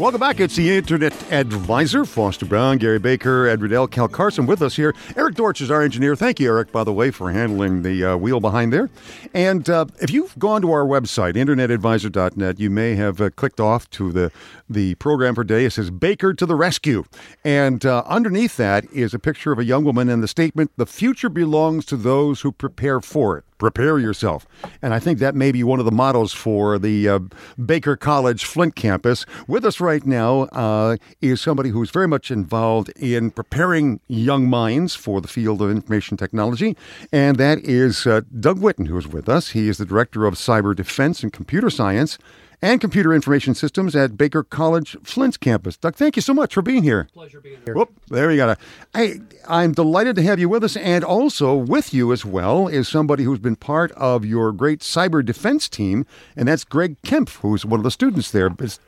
Welcome 0.00 0.20
back. 0.20 0.40
It's 0.40 0.56
the 0.56 0.78
Internet 0.78 1.30
Advisor. 1.30 2.06
Foster 2.06 2.46
Brown, 2.46 2.78
Gary 2.78 2.98
Baker, 2.98 3.46
Ed 3.46 3.60
Riddell, 3.60 3.86
Cal 3.86 4.08
Carson 4.08 4.46
with 4.46 4.62
us 4.62 4.76
here. 4.76 4.94
Eric 5.14 5.34
Dorch 5.34 5.60
is 5.60 5.70
our 5.70 5.82
engineer. 5.82 6.16
Thank 6.16 6.40
you, 6.40 6.48
Eric, 6.48 6.72
by 6.72 6.84
the 6.84 6.92
way, 6.92 7.10
for 7.10 7.30
handling 7.30 7.82
the 7.82 8.02
uh, 8.02 8.16
wheel 8.16 8.40
behind 8.40 8.72
there. 8.72 8.88
And 9.34 9.68
uh, 9.68 9.84
if 10.00 10.10
you've 10.10 10.38
gone 10.38 10.62
to 10.62 10.72
our 10.72 10.86
website, 10.86 11.34
internetadvisor.net, 11.34 12.58
you 12.58 12.70
may 12.70 12.94
have 12.94 13.20
uh, 13.20 13.28
clicked 13.28 13.60
off 13.60 13.90
to 13.90 14.10
the, 14.10 14.32
the 14.70 14.94
program 14.94 15.34
for 15.34 15.44
today. 15.44 15.66
It 15.66 15.74
says 15.74 15.90
Baker 15.90 16.32
to 16.32 16.46
the 16.46 16.56
rescue. 16.56 17.04
And 17.44 17.84
uh, 17.84 18.02
underneath 18.06 18.56
that 18.56 18.90
is 18.94 19.12
a 19.12 19.18
picture 19.18 19.52
of 19.52 19.58
a 19.58 19.64
young 19.64 19.84
woman 19.84 20.08
and 20.08 20.22
the 20.22 20.28
statement, 20.28 20.70
the 20.78 20.86
future 20.86 21.28
belongs 21.28 21.84
to 21.84 21.98
those 21.98 22.40
who 22.40 22.52
prepare 22.52 23.02
for 23.02 23.36
it 23.36 23.44
prepare 23.60 23.98
yourself. 23.98 24.46
And 24.82 24.92
I 24.92 24.98
think 24.98 25.20
that 25.20 25.36
may 25.36 25.52
be 25.52 25.62
one 25.62 25.78
of 25.78 25.84
the 25.84 25.92
mottos 25.92 26.32
for 26.32 26.78
the 26.78 27.08
uh, 27.08 27.18
Baker 27.64 27.94
College 27.94 28.44
Flint 28.44 28.74
campus. 28.74 29.26
With 29.46 29.64
us 29.64 29.78
right 29.78 30.04
now 30.04 30.42
uh, 30.52 30.96
is 31.20 31.40
somebody 31.40 31.68
who's 31.68 31.90
very 31.90 32.08
much 32.08 32.30
involved 32.30 32.88
in 32.96 33.30
preparing 33.30 34.00
young 34.08 34.48
minds 34.48 34.96
for 34.96 35.20
the 35.20 35.28
field 35.28 35.62
of 35.62 35.70
information 35.70 36.16
technology, 36.16 36.76
and 37.12 37.36
that 37.36 37.58
is 37.58 38.06
uh, 38.06 38.22
Doug 38.40 38.58
Witten, 38.58 38.88
who 38.88 38.98
is 38.98 39.06
with 39.06 39.28
us. 39.28 39.50
He 39.50 39.68
is 39.68 39.78
the 39.78 39.84
Director 39.84 40.24
of 40.24 40.34
Cyber 40.34 40.74
Defense 40.74 41.22
and 41.22 41.32
Computer 41.32 41.70
Science 41.70 42.18
and 42.62 42.80
Computer 42.80 43.12
Information 43.12 43.54
Systems 43.54 43.96
at 43.96 44.16
Baker 44.16 44.42
College 44.42 44.96
Flint's 45.02 45.36
campus. 45.36 45.76
Doug, 45.76 45.94
thank 45.96 46.16
you 46.16 46.22
so 46.22 46.34
much 46.34 46.54
for 46.54 46.62
being 46.62 46.82
here. 46.82 47.08
Pleasure 47.12 47.40
being 47.40 47.58
here. 47.64 47.74
Whoop, 47.74 47.92
there 48.08 48.30
you 48.30 48.36
got 48.36 48.50
it. 48.50 48.58
I, 48.94 49.14
I'm 49.48 49.72
delighted 49.72 50.16
to 50.16 50.22
have 50.22 50.38
you 50.38 50.48
with 50.48 50.64
us, 50.64 50.76
and 50.76 51.02
also 51.04 51.54
with 51.54 51.94
you 51.94 52.12
as 52.12 52.24
well 52.24 52.68
is 52.68 52.88
somebody 52.88 53.24
who's 53.24 53.38
been 53.38 53.56
part 53.56 53.92
of 53.92 54.24
your 54.24 54.52
great 54.52 54.80
cyber 54.80 55.24
defense 55.24 55.68
team, 55.68 56.06
and 56.36 56.48
that's 56.48 56.64
Greg 56.64 56.96
Kemp, 57.02 57.30
who's 57.30 57.64
one 57.64 57.80
of 57.80 57.84
the 57.84 57.90
students 57.90 58.30
there. 58.30 58.50
It's, 58.58 58.78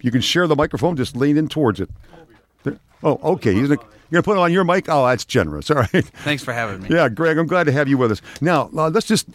you 0.00 0.10
can 0.10 0.20
share 0.20 0.46
the 0.46 0.56
microphone, 0.56 0.96
just 0.96 1.16
lean 1.16 1.36
in 1.36 1.48
towards 1.48 1.80
it. 1.80 1.90
There- 2.62 2.78
Oh, 3.06 3.20
okay. 3.34 3.54
He's 3.54 3.68
gonna, 3.68 3.80
you're 4.10 4.20
going 4.20 4.22
to 4.22 4.26
put 4.26 4.36
it 4.36 4.40
on 4.40 4.52
your 4.52 4.64
mic? 4.64 4.86
Oh, 4.88 5.06
that's 5.06 5.24
generous. 5.24 5.70
All 5.70 5.76
right. 5.76 6.04
Thanks 6.24 6.42
for 6.42 6.52
having 6.52 6.82
me. 6.82 6.88
Yeah, 6.90 7.08
Greg, 7.08 7.38
I'm 7.38 7.46
glad 7.46 7.64
to 7.64 7.72
have 7.72 7.88
you 7.88 7.96
with 7.96 8.10
us. 8.10 8.22
Now, 8.40 8.68
uh, 8.76 8.90
let's 8.90 9.06
just 9.06 9.28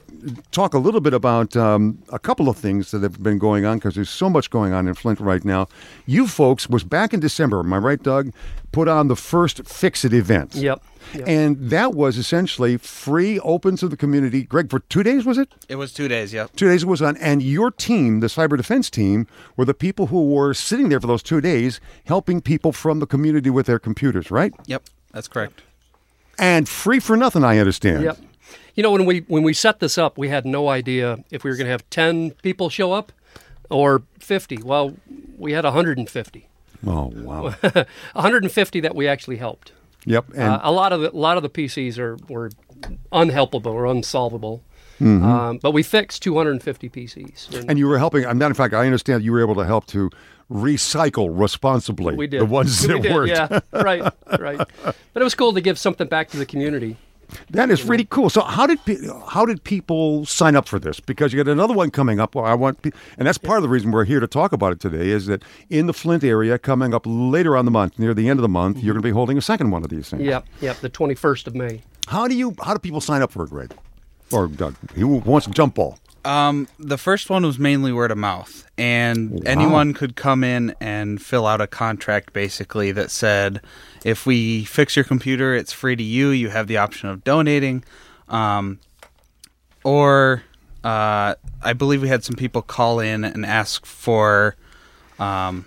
talk 0.52 0.74
a 0.74 0.78
little 0.78 1.02
bit 1.02 1.14
about 1.14 1.56
um, 1.56 1.98
a 2.10 2.20
couple 2.20 2.50
of 2.50 2.58
things 2.58 2.92
that 2.92 3.02
have 3.02 3.22
been 3.22 3.38
going 3.38 3.66
on 3.66 3.78
because 3.78 3.96
there's 3.96 4.10
so 4.10 4.30
much 4.30 4.50
going 4.50 4.74
on 4.74 4.88
in 4.88 4.94
Flint 4.94 5.20
right 5.20 5.44
now. 5.44 5.68
You 6.06 6.28
folks 6.28 6.70
was 6.70 6.84
back 6.84 7.14
in 7.14 7.20
December, 7.20 7.60
am 7.60 7.74
I 7.74 7.78
right, 7.78 8.02
Doug? 8.02 8.34
Put 8.72 8.88
on 8.88 9.08
the 9.10 9.16
first 9.16 9.66
Fix 9.66 10.06
It 10.06 10.14
event. 10.14 10.56
Yep. 10.56 10.82
yep. 11.14 11.28
And 11.28 11.58
that 11.72 11.94
was 11.94 12.18
essentially 12.18 12.78
free, 12.78 13.38
open 13.40 13.76
to 13.78 13.90
the 13.90 13.98
community. 13.98 14.44
Greg, 14.44 14.70
for 14.70 14.80
two 14.80 15.04
days, 15.04 15.26
was 15.26 15.38
it? 15.38 15.50
It 15.68 15.76
was 15.76 15.92
two 15.92 16.08
days, 16.08 16.34
yep. 16.34 16.56
Two 16.56 16.70
days 16.70 16.84
it 16.84 16.86
was 16.88 17.02
on. 17.02 17.18
And 17.18 17.42
your 17.42 17.72
team, 17.72 18.22
the 18.22 18.28
cyber 18.28 18.56
defense 18.56 18.90
team, 18.90 19.28
were 19.58 19.66
the 19.66 19.74
people 19.74 20.08
who 20.08 20.30
were 20.30 20.54
sitting 20.54 20.88
there 20.88 21.02
for 21.02 21.08
those 21.08 21.24
two 21.24 21.42
days 21.42 21.82
helping 22.06 22.40
people 22.40 22.72
from 22.72 23.00
the 23.00 23.08
community 23.08 23.50
with 23.50 23.61
their 23.66 23.80
computers, 23.80 24.32
right? 24.32 24.54
Yep, 24.68 24.84
that's 25.12 25.28
correct. 25.28 25.62
And 26.40 26.68
free 26.68 27.00
for 27.00 27.16
nothing, 27.18 27.44
I 27.44 27.58
understand. 27.60 28.04
Yep. 28.04 28.18
You 28.76 28.84
know, 28.84 28.92
when 28.92 29.06
we 29.06 29.20
when 29.28 29.44
we 29.44 29.54
set 29.54 29.80
this 29.80 29.98
up, 29.98 30.18
we 30.18 30.30
had 30.30 30.46
no 30.46 30.70
idea 30.70 31.24
if 31.30 31.44
we 31.44 31.50
were 31.50 31.58
going 31.58 31.66
to 31.68 31.72
have 31.72 31.88
ten 31.90 32.32
people 32.42 32.70
show 32.70 32.94
up 32.94 33.12
or 33.70 34.04
fifty. 34.20 34.58
Well, 34.58 34.96
we 35.38 35.52
had 35.54 35.64
150. 35.66 36.48
Oh, 36.88 37.12
wow. 37.16 37.54
150 38.14 38.80
that 38.80 38.96
we 38.96 39.08
actually 39.08 39.38
helped. 39.38 39.72
yep. 40.06 40.26
And 40.36 40.54
Uh, 40.54 40.60
a 40.64 40.72
lot 40.72 40.94
of 40.94 41.02
the, 41.02 41.12
a 41.12 41.16
lot 41.18 41.38
of 41.38 41.44
the 41.44 41.50
PCs 41.50 41.98
are 42.00 42.18
were 42.28 42.50
unhelpable 43.12 43.68
or 43.68 43.86
unsolvable. 43.86 44.64
Mm-hmm. 45.02 45.26
Um, 45.26 45.58
but 45.58 45.72
we 45.72 45.84
fixed 45.84 46.22
250 46.24 46.90
PCs. 46.90 47.56
And 47.56 47.70
And 47.72 47.80
you 47.80 47.88
were 47.88 47.98
helping. 47.98 48.26
I'm 48.26 48.38
not. 48.38 48.48
In 48.48 48.54
fact, 48.54 48.74
I 48.74 48.86
understand 48.86 49.24
you 49.24 49.32
were 49.32 49.42
able 49.42 49.56
to 49.56 49.66
help 49.66 49.86
to 49.88 50.10
recycle 50.52 51.30
responsibly 51.32 52.16
we 52.16 52.28
did 52.28 52.42
the 52.42 52.46
ones 52.46 52.82
We 52.88 52.94
that 52.96 53.02
did, 53.04 53.14
worked. 53.14 53.30
Yeah, 53.30 53.60
right, 53.72 54.14
right. 54.40 54.68
But 55.14 55.22
it 55.22 55.24
was 55.24 55.36
cool 55.36 55.54
to 55.54 55.62
give 55.62 55.80
something 55.80 56.08
back 56.08 56.30
to 56.30 56.38
the 56.38 56.46
community. 56.46 56.98
That 57.52 57.70
is 57.70 57.84
really 57.86 58.04
cool. 58.04 58.30
So, 58.30 58.42
how 58.42 58.68
did 58.68 58.84
pe- 58.86 59.08
how 59.30 59.46
did 59.46 59.64
people 59.64 60.26
sign 60.26 60.56
up 60.56 60.68
for 60.68 60.80
this? 60.80 61.00
Because 61.00 61.32
you 61.32 61.42
got 61.42 61.50
another 61.50 61.74
one 61.74 61.90
coming 61.90 62.20
up. 62.20 62.36
Well, 62.36 62.44
I 62.46 62.54
want, 62.54 62.82
pe- 62.82 62.92
and 63.18 63.26
that's 63.26 63.38
part 63.38 63.58
of 63.58 63.64
the 63.64 63.70
reason 63.70 63.92
we're 63.92 64.04
here 64.04 64.20
to 64.20 64.28
talk 64.28 64.52
about 64.52 64.74
it 64.74 64.82
today. 64.82 65.10
Is 65.10 65.28
that 65.28 65.42
in 65.70 65.88
the 65.88 65.94
Flint 65.94 66.24
area, 66.26 66.60
coming 66.60 66.94
up 66.94 67.04
later 67.06 67.56
on 67.56 67.64
the 67.64 67.72
month, 67.72 67.98
near 67.98 68.14
the 68.14 68.28
end 68.28 68.40
of 68.40 68.42
the 68.42 68.50
month, 68.50 68.78
you're 68.84 68.94
going 68.94 69.02
to 69.02 69.08
be 69.08 69.14
holding 69.14 69.38
a 69.38 69.42
second 69.42 69.72
one 69.72 69.84
of 69.84 69.90
these 69.90 70.10
things. 70.10 70.24
Yep, 70.24 70.46
yep. 70.60 70.78
The 70.82 70.90
21st 70.90 71.48
of 71.48 71.56
May. 71.56 71.82
How 72.08 72.28
do 72.28 72.36
you? 72.36 72.54
How 72.62 72.74
do 72.74 72.80
people 72.80 73.00
sign 73.00 73.22
up 73.22 73.32
for 73.32 73.44
it, 73.46 73.50
Greg? 73.50 73.74
Or 74.34 74.48
Doug? 74.48 74.76
Who 74.96 75.08
wants 75.08 75.48
a 75.48 75.52
jump 75.52 75.76
ball? 75.76 75.98
Um, 76.24 76.68
the 76.78 77.00
first 77.00 77.30
one 77.32 77.44
was 77.44 77.58
mainly 77.58 77.92
word 77.92 78.12
of 78.12 78.18
mouth, 78.18 78.70
and 78.78 79.42
anyone 79.48 79.94
could 79.96 80.16
come 80.16 80.44
in 80.44 80.76
and 80.80 81.20
fill 81.20 81.48
out 81.48 81.62
a 81.62 81.68
contract 81.68 82.32
basically 82.32 82.92
that 82.92 83.10
said, 83.10 83.62
if 84.06 84.28
we 84.28 84.64
fix 84.66 84.96
your 84.96 85.06
computer, 85.06 85.56
it's 85.56 85.74
free 85.74 85.96
to 85.96 86.04
you. 86.04 86.30
You 86.30 86.50
have 86.50 86.68
the 86.68 86.78
option 86.78 87.10
of 87.10 87.24
donating, 87.24 87.84
um, 88.30 88.80
or 89.84 90.44
uh, 90.84 91.34
I 91.64 91.74
believe 91.74 92.04
we 92.04 92.08
had 92.08 92.24
some 92.24 92.36
people 92.36 92.62
call 92.62 93.00
in 93.00 93.24
and 93.24 93.44
ask 93.44 93.84
for, 93.88 94.56
um, 95.18 95.66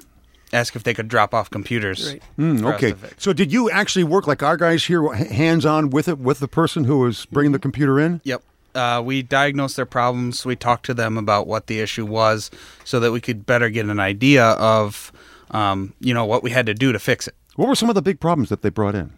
ask 0.52 0.76
if 0.76 0.84
they 0.84 0.94
could 0.94 1.08
drop 1.08 1.34
off 1.34 1.50
computers. 1.50 2.12
Right. 2.12 2.22
Mm, 2.38 2.74
okay. 2.74 2.94
So, 3.18 3.32
did 3.32 3.52
you 3.52 3.70
actually 3.70 4.04
work 4.04 4.28
like 4.28 4.42
our 4.44 4.56
guys 4.56 4.84
here, 4.84 5.12
hands 5.12 5.66
on 5.66 5.90
with 5.90 6.06
it, 6.06 6.18
with 6.18 6.38
the 6.38 6.48
person 6.48 6.84
who 6.84 6.98
was 6.98 7.26
bringing 7.26 7.50
the 7.50 7.58
computer 7.58 7.98
in? 7.98 8.20
Yep. 8.22 8.42
Uh, 8.74 9.00
we 9.04 9.22
diagnosed 9.22 9.76
their 9.76 9.86
problems. 9.86 10.44
We 10.44 10.56
talked 10.56 10.86
to 10.86 10.94
them 10.94 11.16
about 11.18 11.46
what 11.46 11.66
the 11.68 11.80
issue 11.80 12.04
was, 12.06 12.50
so 12.84 13.00
that 13.00 13.12
we 13.12 13.20
could 13.20 13.46
better 13.46 13.68
get 13.70 13.86
an 13.86 14.00
idea 14.00 14.44
of, 14.52 15.12
um, 15.52 15.94
you 16.00 16.12
know, 16.14 16.24
what 16.24 16.42
we 16.42 16.50
had 16.50 16.66
to 16.66 16.74
do 16.74 16.92
to 16.92 16.98
fix 16.98 17.28
it. 17.28 17.34
What 17.56 17.68
were 17.68 17.74
some 17.76 17.88
of 17.88 17.94
the 17.94 18.02
big 18.02 18.18
problems 18.20 18.48
that 18.48 18.62
they 18.62 18.70
brought 18.70 18.94
in? 18.94 19.12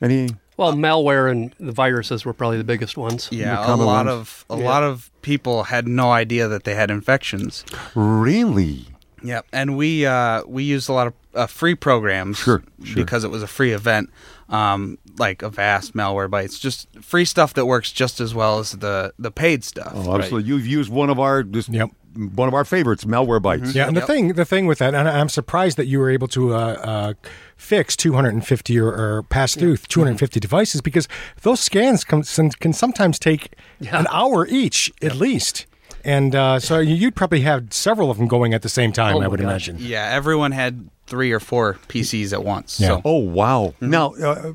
Any? 0.00 0.28
Well, 0.56 0.72
malware 0.74 1.30
and 1.30 1.54
the 1.58 1.72
viruses 1.72 2.24
were 2.24 2.32
probably 2.32 2.58
the 2.58 2.64
biggest 2.64 2.96
ones. 2.96 3.28
Yeah, 3.32 3.58
a 3.64 3.74
lot 3.76 4.06
ones? 4.06 4.10
of 4.10 4.44
a 4.50 4.58
Yeah. 4.60 4.64
lot 4.64 4.82
of 4.82 5.10
people 5.22 5.64
had 5.64 5.86
no 5.88 6.10
idea 6.12 6.48
that 6.48 6.64
they 6.64 6.74
had 6.74 6.90
infections. 6.90 7.64
Really? 7.94 8.86
Yep, 9.24 9.46
and 9.52 9.76
we 9.76 10.06
uh, 10.06 10.42
we 10.46 10.62
used 10.62 10.88
a 10.88 10.92
lot 10.92 11.08
of 11.08 11.14
uh, 11.34 11.46
free 11.46 11.74
programs 11.74 12.38
Sure, 12.38 12.62
sure. 12.84 12.94
because 12.94 13.24
it 13.24 13.30
was 13.30 13.42
a 13.42 13.48
free 13.48 13.72
event, 13.72 14.10
um, 14.48 14.98
like 15.18 15.42
Avast, 15.42 15.94
Malwarebytes, 15.94 16.60
just 16.60 16.88
free 17.02 17.24
stuff 17.24 17.54
that 17.54 17.66
works 17.66 17.90
just 17.92 18.20
as 18.20 18.34
well 18.34 18.58
as 18.58 18.72
the 18.72 19.12
the 19.18 19.30
paid 19.30 19.64
stuff. 19.64 19.92
Oh, 19.94 20.14
absolutely. 20.16 20.48
You've 20.48 20.66
used 20.66 20.90
one 20.90 21.10
of 21.10 21.18
our 21.18 21.42
just 21.42 21.68
Yep. 21.68 21.90
one 22.34 22.48
of 22.48 22.54
our 22.54 22.64
favorites, 22.64 23.04
Malwarebytes. 23.04 23.74
Yeah, 23.74 23.86
and 23.86 23.96
the 23.96 24.00
Yep. 24.00 24.06
thing, 24.08 24.32
the 24.34 24.44
thing 24.44 24.66
with 24.66 24.78
that, 24.78 24.94
and 24.94 25.08
I'm 25.08 25.28
surprised 25.28 25.76
that 25.76 25.86
you 25.86 25.98
were 26.00 26.10
able 26.10 26.26
to 26.28 26.54
uh, 26.54 26.58
uh, 26.58 27.12
fix 27.56 27.94
250 27.96 28.78
or, 28.78 28.86
or 28.88 29.22
pass 29.24 29.54
through 29.54 29.76
250 29.76 30.40
devices 30.40 30.80
because 30.80 31.06
those 31.42 31.60
scans 31.60 32.04
can, 32.04 32.22
can 32.50 32.72
sometimes 32.72 33.18
take 33.18 33.54
Yeah. 33.80 34.00
an 34.00 34.06
hour 34.10 34.46
each 34.48 34.92
at 35.02 35.14
least, 35.16 35.66
and 36.04 36.34
uh, 36.34 36.58
so 36.60 36.78
you'd 36.78 37.14
probably 37.16 37.40
have 37.42 37.72
several 37.72 38.10
of 38.10 38.18
them 38.18 38.28
going 38.28 38.54
at 38.54 38.62
the 38.62 38.68
same 38.68 38.92
time. 38.92 39.16
Oh 39.16 39.20
I 39.22 39.28
would 39.28 39.40
gosh. 39.40 39.68
imagine. 39.68 39.76
Yeah, 39.80 40.08
everyone 40.12 40.52
had 40.52 40.88
three 41.06 41.32
or 41.32 41.40
four 41.40 41.74
PCs 41.88 42.32
at 42.32 42.44
once. 42.44 42.78
Yeah. 42.80 42.88
So 42.88 43.02
Oh 43.04 43.18
wow! 43.18 43.74
Now, 43.80 44.14
uh, 44.14 44.52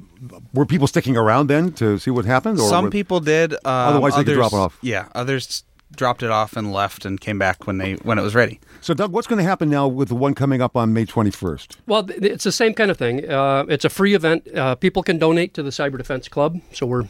were 0.53 0.65
people 0.65 0.87
sticking 0.87 1.17
around 1.17 1.47
then 1.47 1.71
to 1.73 1.97
see 1.97 2.11
what 2.11 2.25
happened? 2.25 2.59
Or 2.59 2.69
Some 2.69 2.85
were- 2.85 2.91
people 2.91 3.19
did. 3.19 3.53
Um, 3.53 3.59
Otherwise, 3.65 4.15
they 4.15 4.23
could 4.23 4.35
drop 4.35 4.53
it 4.53 4.57
off. 4.57 4.77
Yeah, 4.81 5.07
others 5.15 5.63
dropped 5.95 6.23
it 6.23 6.31
off 6.31 6.57
and 6.57 6.73
left 6.73 7.05
and 7.05 7.21
came 7.21 7.37
back 7.37 7.67
when 7.67 7.77
they 7.77 7.93
when 7.95 8.17
it 8.17 8.23
was 8.23 8.33
ready. 8.33 8.59
So, 8.81 8.93
Doug, 8.95 9.11
what's 9.11 9.27
going 9.27 9.37
to 9.37 9.43
happen 9.47 9.69
now 9.69 9.87
with 9.87 10.07
the 10.09 10.15
one 10.15 10.33
coming 10.33 10.61
up 10.61 10.75
on 10.75 10.91
May 10.93 11.05
twenty 11.05 11.29
first? 11.31 11.77
Well, 11.85 12.07
it's 12.09 12.43
the 12.43 12.51
same 12.51 12.73
kind 12.73 12.89
of 12.91 12.97
thing. 12.97 13.29
Uh, 13.29 13.65
it's 13.69 13.85
a 13.85 13.89
free 13.89 14.13
event. 14.15 14.47
Uh, 14.55 14.75
people 14.75 15.03
can 15.03 15.17
donate 15.19 15.53
to 15.55 15.63
the 15.63 15.69
Cyber 15.69 15.97
Defense 15.97 16.27
Club, 16.27 16.59
so 16.71 16.85
we're 16.85 17.07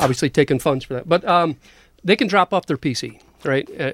obviously 0.00 0.28
taking 0.30 0.58
funds 0.58 0.84
for 0.84 0.94
that. 0.94 1.08
But 1.08 1.24
um, 1.26 1.56
they 2.02 2.16
can 2.16 2.26
drop 2.26 2.52
off 2.52 2.66
their 2.66 2.76
PC, 2.76 3.20
right? 3.44 3.68
Uh, 3.80 3.92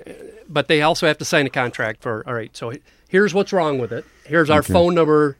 but 0.49 0.69
they 0.69 0.83
also 0.83 1.07
have 1.07 1.19
to 1.19 1.25
sign 1.25 1.47
a 1.47 1.51
contract 1.51 2.03
for. 2.03 2.23
All 2.27 2.35
right, 2.35 2.55
so 2.57 2.73
here's 3.09 3.35
what's 3.35 3.53
wrong 3.53 3.79
with 3.79 3.93
it. 3.93 4.05
Here's 4.25 4.51
our 4.51 4.63
phone 4.63 4.95
number, 4.95 5.37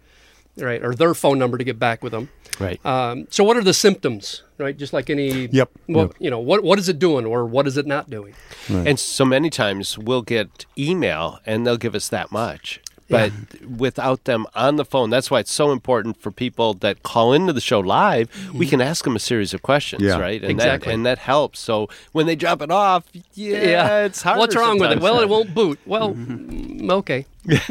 right, 0.57 0.83
or 0.83 0.95
their 0.95 1.15
phone 1.15 1.39
number 1.39 1.59
to 1.59 1.65
get 1.65 1.79
back 1.79 2.03
with 2.03 2.13
them. 2.13 2.29
Right. 2.59 2.85
Um, 2.85 3.27
so 3.31 3.43
what 3.43 3.57
are 3.57 3.65
the 3.65 3.73
symptoms, 3.73 4.43
right? 4.59 4.77
Just 4.77 4.93
like 4.93 5.09
any. 5.09 5.47
Yep, 5.47 5.71
Well, 5.89 6.07
yep. 6.07 6.17
you 6.19 6.31
know 6.31 6.39
what 6.41 6.63
what 6.63 6.79
is 6.79 6.89
it 6.89 6.99
doing, 6.99 7.25
or 7.25 7.47
what 7.47 7.67
is 7.67 7.77
it 7.79 7.87
not 7.87 8.11
doing? 8.11 8.35
And 8.69 8.99
so 9.01 9.25
many 9.25 9.49
times 9.51 9.97
we'll 9.99 10.23
get 10.23 10.67
email 10.77 11.39
and 11.47 11.67
they'll 11.67 11.79
give 11.79 11.95
us 11.95 12.09
that 12.11 12.31
much. 12.31 12.81
But 13.11 13.33
without 13.69 14.25
them 14.25 14.47
on 14.55 14.77
the 14.77 14.85
phone, 14.85 15.11
that's 15.11 15.31
why 15.31 15.41
it's 15.41 15.53
so 15.53 15.73
important 15.73 16.17
for 16.23 16.31
people 16.31 16.75
that 16.75 17.03
call 17.03 17.33
into 17.33 17.53
the 17.53 17.61
show 17.61 17.81
live. 17.81 18.29
We 18.55 18.67
can 18.67 18.81
ask 18.81 19.05
them 19.05 19.17
a 19.17 19.19
series 19.19 19.53
of 19.53 19.63
questions, 19.63 20.03
Yeah. 20.03 20.19
right? 20.19 20.41
And 20.41 20.53
Exactly. 20.53 20.87
that 20.91 20.95
and 20.95 21.05
that 21.07 21.19
helps. 21.19 21.59
So 21.59 21.89
when 22.13 22.27
they 22.27 22.37
drop 22.37 22.63
it 22.63 22.71
off, 22.71 23.05
yeah, 23.35 24.05
it's 24.05 24.23
hard. 24.23 24.39
What's 24.39 24.55
wrong 24.57 24.79
with 24.79 24.93
it? 24.93 25.01
Well, 25.01 25.21
it 25.21 25.29
won't 25.29 25.55
boot. 25.55 25.79
Well, 25.87 26.15
mm, 26.15 26.91
okay. 26.93 27.27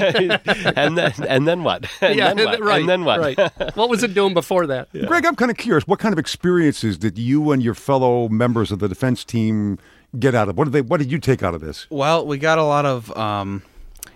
and 0.76 0.98
then 0.98 1.14
and 1.28 1.48
then 1.48 1.64
what? 1.64 1.86
And 2.02 2.18
yeah, 2.18 2.34
then 2.34 2.46
what? 2.46 2.60
right. 2.60 2.80
And 2.82 2.90
then 2.90 3.06
what? 3.06 3.20
Right. 3.20 3.38
what 3.76 3.90
was 3.90 4.04
it 4.04 4.14
doing 4.14 4.34
before 4.34 4.68
that? 4.68 4.90
Greg, 5.08 5.26
I'm 5.26 5.36
kind 5.36 5.52
of 5.52 5.58
curious. 5.58 5.88
What 5.88 6.00
kind 6.00 6.12
of 6.12 6.20
experiences 6.20 6.98
did 6.98 7.18
you 7.18 7.52
and 7.52 7.62
your 7.64 7.76
fellow 7.76 8.28
members 8.30 8.72
of 8.72 8.80
the 8.80 8.88
defense 8.90 9.24
team 9.24 9.78
get 10.18 10.34
out 10.36 10.50
of? 10.50 10.58
What 10.58 10.66
did 10.66 10.74
they? 10.74 10.82
What 10.82 10.98
did 10.98 11.12
you 11.12 11.20
take 11.20 11.44
out 11.44 11.54
of 11.54 11.62
this? 11.62 11.88
Well, 11.90 12.26
we 12.26 12.38
got 12.38 12.58
a 12.58 12.64
lot 12.64 12.86
of 12.86 13.16
um, 13.16 13.62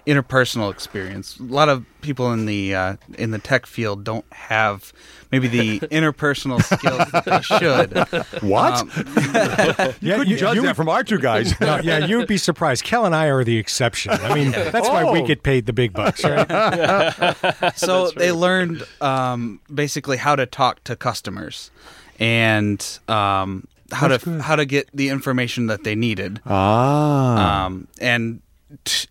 interpersonal 0.06 0.70
experience. 0.72 1.40
A 1.40 1.44
lot 1.44 1.70
of 1.70 1.86
people 2.02 2.34
in 2.34 2.46
the 2.46 2.76
uh, 2.76 2.96
in 3.18 3.32
the 3.32 3.40
tech 3.40 3.66
field 3.66 4.04
don't 4.04 4.26
have 4.34 4.92
maybe 5.32 5.48
the 5.48 5.80
interpersonal 5.92 6.62
skills 6.62 7.10
that 7.12 7.26
they 7.26 7.42
should. 7.42 8.44
What? 8.44 8.82
Um, 8.82 8.92
Yeah, 10.02 10.18
Couldn't 10.18 10.38
judge 10.38 10.62
that 10.62 10.76
from 10.76 10.90
our 10.90 11.04
two 11.04 11.20
guys. 11.20 11.54
No, 11.62 11.80
yeah, 11.80 12.06
you 12.06 12.18
would 12.18 12.28
be 12.28 12.38
surprised. 12.38 12.84
Kel 12.84 13.06
and 13.06 13.16
I 13.16 13.28
are 13.28 13.44
the 13.46 13.58
exception. 13.58 14.12
I 14.12 14.34
mean, 14.36 14.52
that's 14.52 14.90
why 14.90 15.10
we 15.12 15.22
Oh. 15.22 15.26
get 15.26 15.44
paid 15.44 15.66
the 15.66 15.74
big 15.74 15.94
bucks, 15.94 16.24
right? 16.24 17.74
so 17.76 18.12
they 18.12 18.32
learned 18.32 18.84
um, 19.02 19.62
basically 19.74 20.18
how 20.18 20.36
to 20.36 20.46
talk 20.46 20.84
to 20.86 20.96
customers 20.96 21.72
and 22.20 23.00
um, 23.08 23.66
how 23.92 24.08
to 24.10 24.42
how 24.42 24.56
to 24.58 24.66
get 24.66 24.90
the 24.94 25.10
information 25.10 25.68
that 25.68 25.84
they 25.86 25.96
needed. 25.96 26.42
ah. 26.46 27.66
Um, 27.66 27.88
and 28.02 28.40
t- 28.40 28.42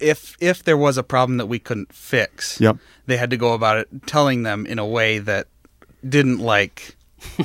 if 0.01 0.37
if 0.41 0.63
there 0.65 0.77
was 0.77 0.97
a 0.99 1.03
problem 1.03 1.37
that 1.39 1.47
we 1.47 1.59
couldn't 1.59 1.93
fix, 1.93 2.61
Yep. 2.61 2.77
they 3.07 3.17
had 3.17 3.31
to 3.31 3.37
go 3.37 3.55
about 3.55 3.79
it 3.79 3.89
telling 4.07 4.43
them 4.43 4.67
in 4.67 4.79
a 4.79 4.87
way 4.87 5.19
that 5.19 5.47
didn't 6.09 6.39
like 6.39 6.97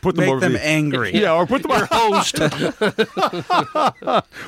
Put 0.00 0.16
them 0.16 0.24
make 0.24 0.30
over 0.30 0.40
them 0.40 0.54
the- 0.54 0.64
angry. 0.66 1.12
Yeah, 1.14 1.34
or 1.34 1.46
put 1.46 1.62
them 1.62 1.72
on 1.72 1.86
host. 1.90 2.38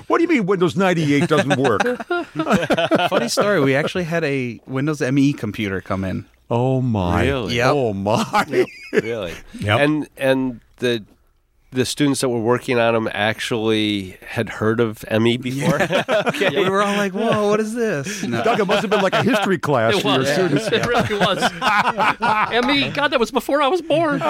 what 0.06 0.19
do 0.19 0.23
you 0.23 0.29
mean 0.29 0.47
Windows 0.47 0.76
98 0.76 1.29
doesn't 1.29 1.59
work? 1.59 1.82
Funny 3.09 3.29
story. 3.29 3.61
We 3.61 3.75
actually 3.75 4.05
had 4.05 4.25
a 4.25 4.61
Windows 4.67 5.00
ME 5.03 5.32
computer 5.35 5.81
come 5.81 6.05
in. 6.05 6.25
Oh 6.50 6.81
my. 6.81 7.25
Really? 7.25 7.56
Yep. 7.56 7.67
Oh 7.70 7.93
my. 7.93 8.67
really. 8.93 9.35
Yep. 9.61 9.81
And 9.81 10.09
and 10.17 10.61
the 10.79 11.05
the 11.73 11.85
students 11.87 12.21
that 12.21 12.29
were 12.29 12.39
working 12.41 12.79
on 12.79 12.95
them 12.95 13.09
actually 13.13 14.19
had 14.29 14.49
heard 14.51 14.79
of 14.79 15.05
ME 15.11 15.37
before. 15.39 15.79
We 16.53 16.69
were 16.69 16.83
all 16.83 16.97
like, 16.97 17.13
"Whoa, 17.13 17.49
what 17.49 17.61
is 17.61 17.75
this?" 17.75 18.23
No. 18.23 18.43
Doug, 18.45 18.61
it 18.61 18.67
must 18.67 18.83
have 18.83 18.91
been 18.91 19.01
like 19.03 19.15
a 19.15 19.23
history 19.23 19.59
class 19.69 19.95
It 19.97 20.03
for 20.03 20.09
your 20.09 20.19
was. 20.19 20.33
students. 20.33 20.67
It 20.67 20.87
really 20.87 21.19
was. 21.19 21.39
ME, 22.67 22.91
God, 22.91 23.09
that 23.09 23.19
was 23.19 23.31
before 23.31 23.63
I 23.63 23.69
was 23.69 23.81
born. 23.83 24.21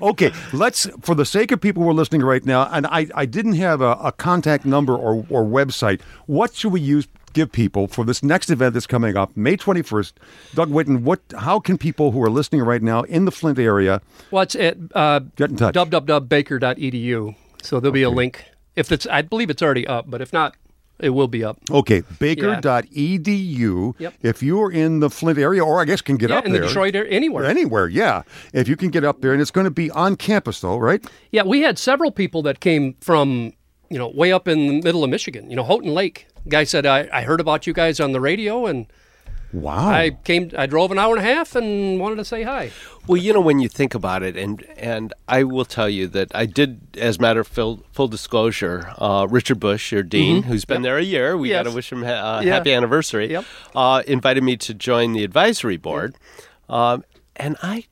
Okay, 0.00 0.32
let's, 0.52 0.88
for 1.02 1.14
the 1.14 1.24
sake 1.24 1.52
of 1.52 1.60
people 1.60 1.82
who 1.82 1.88
are 1.90 1.94
listening 1.94 2.22
right 2.22 2.44
now, 2.44 2.68
and 2.72 2.86
I, 2.86 3.06
I 3.14 3.26
didn't 3.26 3.54
have 3.54 3.80
a, 3.80 3.92
a 4.02 4.12
contact 4.12 4.64
number 4.64 4.94
or, 4.94 5.26
or 5.28 5.44
website, 5.44 6.00
what 6.26 6.54
should 6.54 6.72
we 6.72 6.80
use, 6.80 7.06
give 7.32 7.52
people 7.52 7.88
for 7.88 8.04
this 8.04 8.22
next 8.22 8.50
event 8.50 8.74
that's 8.74 8.86
coming 8.86 9.16
up, 9.16 9.36
May 9.36 9.56
21st? 9.56 10.12
Doug 10.54 10.70
Witten, 10.70 11.02
what, 11.02 11.20
how 11.38 11.60
can 11.60 11.78
people 11.78 12.10
who 12.12 12.22
are 12.22 12.30
listening 12.30 12.62
right 12.62 12.82
now 12.82 13.02
in 13.02 13.24
the 13.24 13.32
Flint 13.32 13.58
area 13.58 14.00
Well, 14.30 14.46
it. 14.54 14.78
uh, 14.94 15.20
get 15.36 15.50
in 15.50 15.56
touch? 15.56 15.74
www.baker.edu. 15.74 17.34
So 17.62 17.80
there'll 17.80 17.92
be 17.92 18.02
a 18.02 18.10
link. 18.10 18.44
If 18.74 18.90
it's, 18.90 19.06
I 19.06 19.22
believe 19.22 19.50
it's 19.50 19.62
already 19.62 19.86
up, 19.86 20.10
but 20.10 20.20
if 20.20 20.32
not, 20.32 20.56
it 20.98 21.10
will 21.10 21.28
be 21.28 21.42
up. 21.44 21.58
Okay, 21.70 22.02
baker.edu. 22.18 23.94
Yep. 23.98 24.14
If 24.22 24.42
you're 24.42 24.70
in 24.70 25.00
the 25.00 25.10
Flint 25.10 25.38
area, 25.38 25.64
or 25.64 25.80
I 25.80 25.84
guess 25.84 26.00
can 26.00 26.16
get 26.16 26.30
yeah, 26.30 26.38
up 26.38 26.46
in 26.46 26.52
there. 26.52 26.62
the 26.62 26.68
Detroit 26.68 26.94
area, 26.94 27.10
anywhere. 27.10 27.44
Anywhere, 27.44 27.88
yeah. 27.88 28.22
If 28.52 28.68
you 28.68 28.76
can 28.76 28.90
get 28.90 29.04
up 29.04 29.20
there, 29.20 29.32
and 29.32 29.40
it's 29.42 29.50
going 29.50 29.64
to 29.64 29.70
be 29.70 29.90
on 29.90 30.16
campus, 30.16 30.60
though, 30.60 30.76
right? 30.76 31.04
Yeah, 31.30 31.42
we 31.42 31.62
had 31.62 31.78
several 31.78 32.10
people 32.12 32.42
that 32.42 32.60
came 32.60 32.94
from, 33.00 33.52
you 33.90 33.98
know, 33.98 34.08
way 34.08 34.32
up 34.32 34.46
in 34.48 34.66
the 34.68 34.82
middle 34.82 35.02
of 35.04 35.10
Michigan. 35.10 35.50
You 35.50 35.56
know, 35.56 35.64
Houghton 35.64 35.92
Lake. 35.92 36.26
Guy 36.48 36.64
said, 36.64 36.86
I, 36.86 37.08
I 37.12 37.22
heard 37.22 37.40
about 37.40 37.66
you 37.66 37.72
guys 37.72 38.00
on 38.00 38.12
the 38.12 38.20
radio, 38.20 38.66
and 38.66 38.86
Wow. 39.52 39.88
I 39.90 40.16
came. 40.24 40.50
I 40.56 40.64
drove 40.64 40.90
an 40.92 40.98
hour 40.98 41.14
and 41.14 41.22
a 41.22 41.28
half 41.34 41.54
and 41.54 42.00
wanted 42.00 42.16
to 42.16 42.24
say 42.24 42.42
hi. 42.42 42.70
Well, 43.06 43.18
you 43.20 43.34
know, 43.34 43.40
when 43.42 43.60
you 43.60 43.68
think 43.68 43.94
about 43.94 44.22
it, 44.22 44.34
and 44.34 44.64
and 44.78 45.12
I 45.28 45.44
will 45.44 45.66
tell 45.66 45.90
you 45.90 46.06
that 46.08 46.34
I 46.34 46.46
did, 46.46 46.80
as 46.96 47.18
a 47.18 47.20
matter 47.20 47.40
of 47.40 47.48
full, 47.48 47.82
full 47.92 48.08
disclosure, 48.08 48.90
uh, 48.96 49.26
Richard 49.28 49.60
Bush, 49.60 49.92
your 49.92 50.02
dean, 50.02 50.44
who's 50.44 50.64
been 50.64 50.80
there 50.80 50.96
a 50.96 51.02
year, 51.02 51.36
we 51.36 51.48
Mm-hmm. 51.48 51.52
Yes. 51.52 51.64
got 51.64 51.70
to 51.70 51.76
wish 51.76 51.92
him 51.92 52.02
ha- 52.02 52.38
uh, 52.38 52.40
Yeah. 52.40 52.54
happy 52.54 52.72
anniversary, 52.72 53.30
Yep. 53.30 53.44
uh, 53.74 54.02
invited 54.06 54.42
me 54.42 54.56
to 54.56 54.72
join 54.72 55.12
the 55.12 55.22
advisory 55.22 55.76
board, 55.76 56.14
um, 56.70 57.04
and 57.36 57.56
I 57.62 57.84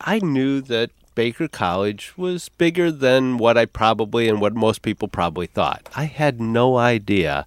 I 0.00 0.20
knew 0.20 0.60
that 0.60 0.90
Baker 1.16 1.48
College 1.48 2.12
was 2.16 2.48
bigger 2.48 2.92
than 2.92 3.38
what 3.38 3.58
I 3.58 3.64
probably 3.66 4.28
and 4.28 4.40
what 4.40 4.54
most 4.54 4.82
people 4.82 5.08
probably 5.08 5.48
thought. 5.48 5.88
I 5.96 6.04
had 6.04 6.40
no 6.40 6.76
idea. 6.78 7.44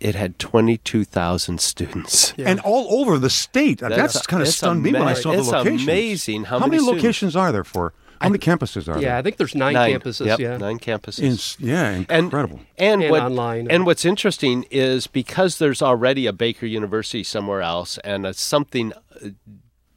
It 0.00 0.14
had 0.14 0.38
22,000 0.38 1.60
students. 1.60 2.32
And 2.38 2.58
all 2.60 3.00
over 3.00 3.18
the 3.18 3.30
state. 3.30 3.80
That's, 3.80 3.94
That's- 3.96 4.26
kind 4.26 4.42
of 4.42 4.48
it's 4.48 4.56
stunned 4.56 4.82
me 4.82 4.92
when 4.92 5.02
I 5.02 5.10
ama- 5.12 5.16
saw 5.16 5.32
the 5.32 5.38
it's 5.38 5.48
locations. 5.48 5.82
amazing 5.82 6.44
how 6.44 6.58
many, 6.58 6.78
many 6.78 6.82
locations 6.90 7.36
are 7.36 7.52
there 7.52 7.64
for? 7.64 7.92
How 8.20 8.28
many 8.28 8.38
campuses 8.38 8.82
are 8.88 8.94
there? 8.94 9.02
Yeah, 9.02 9.18
I 9.18 9.22
think 9.22 9.38
there's 9.38 9.54
nine, 9.54 9.72
Nine. 9.74 9.98
campuses. 9.98 10.26
Yep, 10.26 10.38
yeah. 10.40 10.56
nine 10.58 10.78
campuses. 10.78 11.58
In- 11.60 11.66
yeah, 11.66 11.90
and, 11.90 12.10
incredible. 12.24 12.60
And, 12.76 13.02
And 13.02 13.10
what, 13.10 13.22
online. 13.22 13.70
And 13.70 13.86
what's 13.86 14.04
interesting 14.04 14.66
is 14.70 15.06
because 15.06 15.56
there's 15.58 15.80
already 15.80 16.26
a 16.26 16.32
Baker 16.32 16.66
University 16.66 17.22
somewhere 17.24 17.62
else 17.62 17.96
and 17.98 18.26
a 18.26 18.34
something 18.34 18.92
uh, 19.24 19.28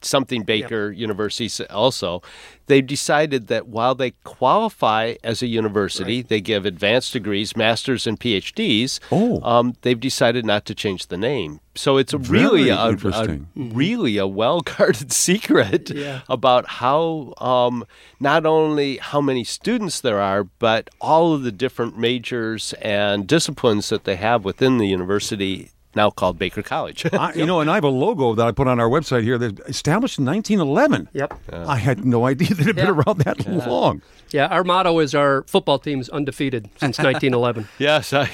something 0.04 0.42
Baker 0.42 0.90
University 0.90 1.66
also, 1.68 2.22
they 2.66 2.80
decided 2.80 3.48
that 3.48 3.66
while 3.66 3.94
they 3.94 4.12
qualify 4.24 5.14
as 5.22 5.42
a 5.42 5.46
university, 5.46 6.22
they 6.22 6.40
give 6.40 6.64
advanced 6.64 7.12
degrees, 7.12 7.56
masters 7.56 8.06
and 8.06 8.18
PhDs. 8.18 9.00
Oh. 9.12 9.40
um, 9.42 9.74
they've 9.82 10.00
decided 10.00 10.44
not 10.46 10.64
to 10.66 10.74
change 10.74 11.06
the 11.08 11.16
name. 11.16 11.60
So 11.76 11.96
it's 11.96 12.12
a 12.12 12.18
really 12.18 12.68
a, 12.68 12.76
a 12.76 13.38
really 13.56 14.16
a 14.16 14.26
well 14.26 14.60
guarded 14.76 15.12
secret 15.12 15.90
Yeah. 15.90 16.20
about 16.28 16.66
how 16.68 17.34
um, 17.38 17.84
not 18.20 18.46
only 18.46 18.98
how 18.98 19.20
many 19.20 19.44
students 19.44 20.00
there 20.00 20.20
are, 20.20 20.44
but 20.44 20.88
all 21.00 21.34
of 21.34 21.42
the 21.42 21.52
different 21.52 21.98
majors 21.98 22.72
and 22.80 23.26
disciplines 23.26 23.88
that 23.88 24.04
they 24.04 24.16
have 24.16 24.44
within 24.44 24.78
the 24.78 24.86
university. 24.86 25.70
Now 25.94 26.10
called 26.10 26.38
Baker 26.38 26.62
College. 26.62 27.06
I, 27.12 27.32
you 27.34 27.46
know, 27.46 27.60
and 27.60 27.70
I 27.70 27.74
have 27.76 27.84
a 27.84 27.88
logo 27.88 28.34
that 28.34 28.46
I 28.46 28.52
put 28.52 28.66
on 28.68 28.80
our 28.80 28.88
website 28.88 29.22
here 29.22 29.38
that 29.38 29.60
established 29.60 30.18
in 30.18 30.24
1911. 30.24 31.08
Yep. 31.12 31.34
I 31.52 31.76
had 31.76 32.04
no 32.04 32.26
idea 32.26 32.48
that 32.48 32.60
it 32.60 32.66
had 32.66 32.76
been 32.76 32.88
around 32.88 33.18
that 33.20 33.46
long. 33.46 34.02
Yeah, 34.30 34.46
our 34.46 34.64
motto 34.64 34.98
is 34.98 35.14
our 35.14 35.42
football 35.44 35.78
team's 35.78 36.08
undefeated 36.08 36.68
since 36.78 36.98
1911. 36.98 37.68
yes, 37.78 38.12
I, 38.12 38.26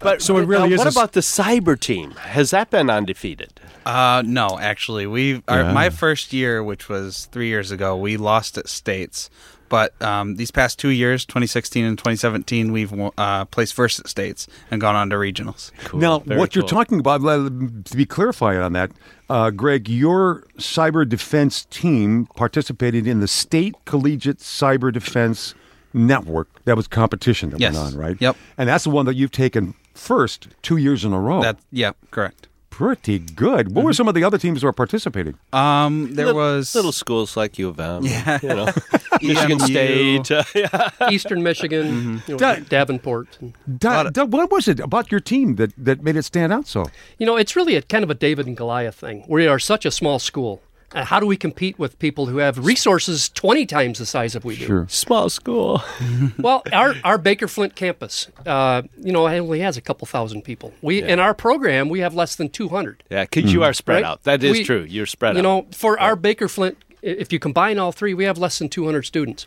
but 0.00 0.22
So 0.22 0.36
it 0.38 0.46
really 0.46 0.70
uh, 0.70 0.74
is 0.74 0.78
What 0.78 0.86
a 0.86 0.88
s- 0.88 0.96
about 0.96 1.12
the 1.12 1.20
cyber 1.20 1.78
team? 1.78 2.12
Has 2.12 2.50
that 2.50 2.70
been 2.70 2.90
undefeated? 2.90 3.60
Uh, 3.84 4.22
no, 4.24 4.58
actually, 4.60 5.06
we 5.06 5.42
Yeah. 5.48 5.72
my 5.72 5.90
first 5.90 6.32
year, 6.32 6.62
which 6.62 6.88
was 6.88 7.26
three 7.32 7.48
years 7.48 7.70
ago, 7.70 7.96
we 7.96 8.16
lost 8.16 8.58
at 8.58 8.68
states. 8.68 9.30
But 9.68 10.00
um, 10.02 10.36
these 10.36 10.50
past 10.50 10.78
two 10.78 10.88
years, 10.88 11.24
2016 11.26 11.84
and 11.84 11.98
2017, 11.98 12.72
we've 12.72 12.92
uh, 13.18 13.44
placed 13.46 13.74
first 13.74 14.00
at 14.00 14.08
states 14.08 14.46
and 14.70 14.80
gone 14.80 14.96
on 14.96 15.10
to 15.10 15.16
regionals. 15.16 15.70
Now, 15.92 16.20
Very 16.20 16.38
what 16.40 16.54
you're 16.54 16.66
talking 16.66 17.00
about, 17.00 17.20
let- 17.22 17.84
to 17.84 17.96
be 17.96 18.06
clarified 18.06 18.56
on 18.58 18.72
that, 18.72 18.90
uh, 19.28 19.50
Greg, 19.50 19.88
your 19.88 20.44
cyber 20.58 21.06
defense 21.08 21.66
team 21.70 22.26
participated 22.36 23.06
in 23.06 23.20
the 23.20 23.28
State 23.28 23.74
Collegiate 23.84 24.38
Cyber 24.38 24.92
Defense 24.92 25.54
Network. 25.92 26.48
That 26.64 26.76
was 26.76 26.88
competition 26.88 27.50
that 27.50 27.60
Yes. 27.60 27.74
went 27.74 27.94
on, 27.94 27.98
right? 28.00 28.16
Yep. 28.20 28.36
And 28.56 28.68
that's 28.68 28.84
the 28.84 28.90
one 28.90 29.06
that 29.06 29.14
you've 29.16 29.30
taken 29.30 29.74
first 29.94 30.48
two 30.62 30.76
years 30.76 31.04
in 31.04 31.12
a 31.12 31.20
row. 31.20 31.42
That, 31.42 31.58
yeah, 31.72 31.92
correct. 32.10 32.47
Pretty 32.78 33.18
good. 33.18 33.74
What 33.74 33.84
were 33.84 33.92
some 33.92 34.06
of 34.06 34.14
the 34.14 34.22
other 34.22 34.38
teams 34.38 34.60
that 34.60 34.66
were 34.68 34.72
participating? 34.72 35.34
Um, 35.52 36.14
there 36.14 36.26
Little- 36.26 36.40
was 36.40 36.74
little 36.76 36.92
schools 36.92 37.36
like 37.36 37.58
U 37.58 37.68
of 37.70 37.80
M, 37.80 38.04
Yeah. 38.04 38.38
you 38.40 38.48
know, 38.50 38.68
Michigan 39.22 39.58
State. 39.58 40.30
uh, 40.30 40.44
yeah. 40.54 40.90
Eastern 41.10 41.42
Michigan, 41.42 42.22
you 42.28 42.34
know, 42.34 42.38
That- 42.38 42.68
Davenport. 42.68 43.36
And, 43.40 43.52
Da- 43.80 44.10
Da- 44.10 44.24
what 44.26 44.52
was 44.52 44.68
it 44.68 44.78
about 44.78 45.10
your 45.10 45.18
team 45.20 45.56
that, 45.56 45.72
that 45.76 46.04
made 46.04 46.14
it 46.14 46.22
stand 46.24 46.52
out 46.52 46.68
so? 46.68 46.86
you 47.18 47.26
know, 47.26 47.36
it's 47.36 47.56
really 47.56 47.74
a 47.74 47.82
kind 47.82 48.04
of 48.04 48.10
a 48.10 48.14
David 48.14 48.46
and 48.46 48.56
Goliath 48.56 48.94
thing. 48.94 49.24
We 49.28 49.48
are 49.48 49.58
such 49.58 49.84
a 49.84 49.90
small 49.90 50.20
school. 50.20 50.62
Uh, 50.94 51.04
how 51.04 51.20
do 51.20 51.26
we 51.26 51.36
compete 51.36 51.78
with 51.78 51.98
people 51.98 52.26
who 52.26 52.38
have 52.38 52.64
resources 52.64 53.28
20 53.28 53.66
times 53.66 53.98
the 53.98 54.06
size 54.06 54.34
of 54.34 54.44
we 54.44 54.56
do? 54.56 54.86
Small 54.88 55.28
school. 55.28 55.82
Well, 56.38 56.62
our, 56.72 56.94
our 57.04 57.18
Baker 57.18 57.48
Flint 57.48 57.74
campus, 57.74 58.28
uh, 58.46 58.82
you 59.02 59.12
know, 59.12 59.26
it 59.26 59.38
only 59.38 59.60
has 59.60 59.76
a 59.76 59.80
couple 59.80 60.06
thousand 60.06 60.42
people. 60.42 60.72
We 60.82 61.02
in 61.02 61.18
our 61.18 61.34
program 61.34 61.88
we 61.88 62.00
have 62.00 62.14
less 62.14 62.36
than 62.36 62.48
200. 62.48 63.02
Yeah, 63.10 63.24
because 63.24 63.52
you 63.52 63.64
are 63.64 63.72
spread 63.72 63.96
Right? 63.96 64.04
out. 64.04 64.22
That 64.24 64.42
is 64.42 64.52
We- 64.52 64.64
true. 64.64 64.86
You're 64.88 65.06
spread 65.06 65.34
You 65.34 65.40
out. 65.40 65.42
You 65.42 65.42
know, 65.42 65.66
for 65.72 65.98
our 66.00 66.16
Baker 66.16 66.48
Flint, 66.48 66.78
if 67.02 67.32
you 67.32 67.38
combine 67.38 67.78
all 67.78 67.92
three, 67.92 68.14
we 68.14 68.24
have 68.24 68.38
less 68.38 68.58
than 68.58 68.68
200 68.68 69.02
students. 69.04 69.46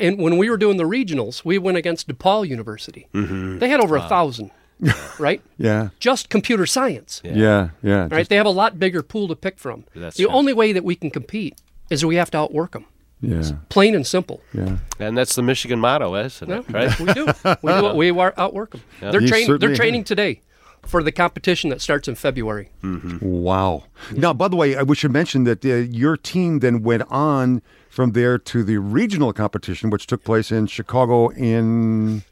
And 0.00 0.18
when 0.18 0.36
we 0.38 0.50
were 0.50 0.56
doing 0.56 0.76
the 0.76 0.84
regionals, 0.84 1.44
we 1.44 1.56
went 1.58 1.76
against 1.76 2.08
DePaul 2.08 2.46
University. 2.48 3.06
Mm-hmm. 3.14 3.58
They 3.58 3.68
had 3.68 3.80
over 3.80 3.96
a 3.96 4.02
thousand, 4.08 4.50
right? 5.18 5.40
Yeah. 5.58 5.88
Just 6.00 6.28
computer 6.28 6.66
science. 6.66 7.20
Yeah. 7.24 7.70
Yeah. 7.82 8.08
Right? 8.10 8.28
They 8.28 8.36
have 8.36 8.46
a 8.46 8.50
lot 8.50 8.78
bigger 8.78 9.02
pool 9.02 9.28
to 9.28 9.36
pick 9.36 9.58
from. 9.58 9.84
That's 9.94 10.16
the 10.16 10.26
right. 10.26 10.34
only 10.34 10.52
way 10.52 10.72
that 10.72 10.84
we 10.84 10.94
can 10.96 11.10
compete 11.10 11.60
is 11.90 12.04
we 12.04 12.16
have 12.16 12.30
to 12.32 12.38
outwork 12.38 12.72
them. 12.72 12.86
yeah. 13.20 13.42
Plain 13.68 13.94
and 13.94 14.06
simple. 14.06 14.40
Yeah. 14.52 14.78
and 14.98 15.16
that's 15.16 15.34
the 15.34 15.42
Michigan 15.42 15.78
motto, 15.80 16.14
isn't 16.16 16.48
Yeah. 16.48 16.62
Right? 16.68 16.98
we 17.00 17.12
do. 17.12 17.26
We 17.62 17.72
do. 17.72 17.94
We 17.94 18.10
war- 18.10 18.34
outwork 18.36 18.70
them. 18.72 18.82
They're, 19.00 19.20
You 19.22 19.28
train- 19.28 19.58
they're 19.58 19.68
have. 19.70 19.78
training 19.78 20.04
today 20.04 20.40
for 20.86 21.02
the 21.02 21.12
competition 21.12 21.70
that 21.70 21.80
starts 21.80 22.08
in 22.08 22.14
February. 22.14 22.68
Wow. 23.22 23.84
Now, 24.12 24.32
by 24.34 24.48
the 24.48 24.56
way, 24.56 24.76
I 24.76 24.82
we 24.82 24.94
should 24.96 25.12
mention 25.12 25.44
that 25.44 25.64
uh, 25.64 25.68
your 26.02 26.16
team 26.16 26.58
then 26.60 26.82
went 26.82 27.04
on 27.10 27.62
from 27.88 28.12
there 28.12 28.36
to 28.38 28.62
the 28.64 28.78
regional 28.78 29.32
competition, 29.32 29.88
which 29.90 30.06
took 30.06 30.24
place 30.24 30.50
in 30.52 30.66
Chicago 30.66 31.28
in 31.28 32.22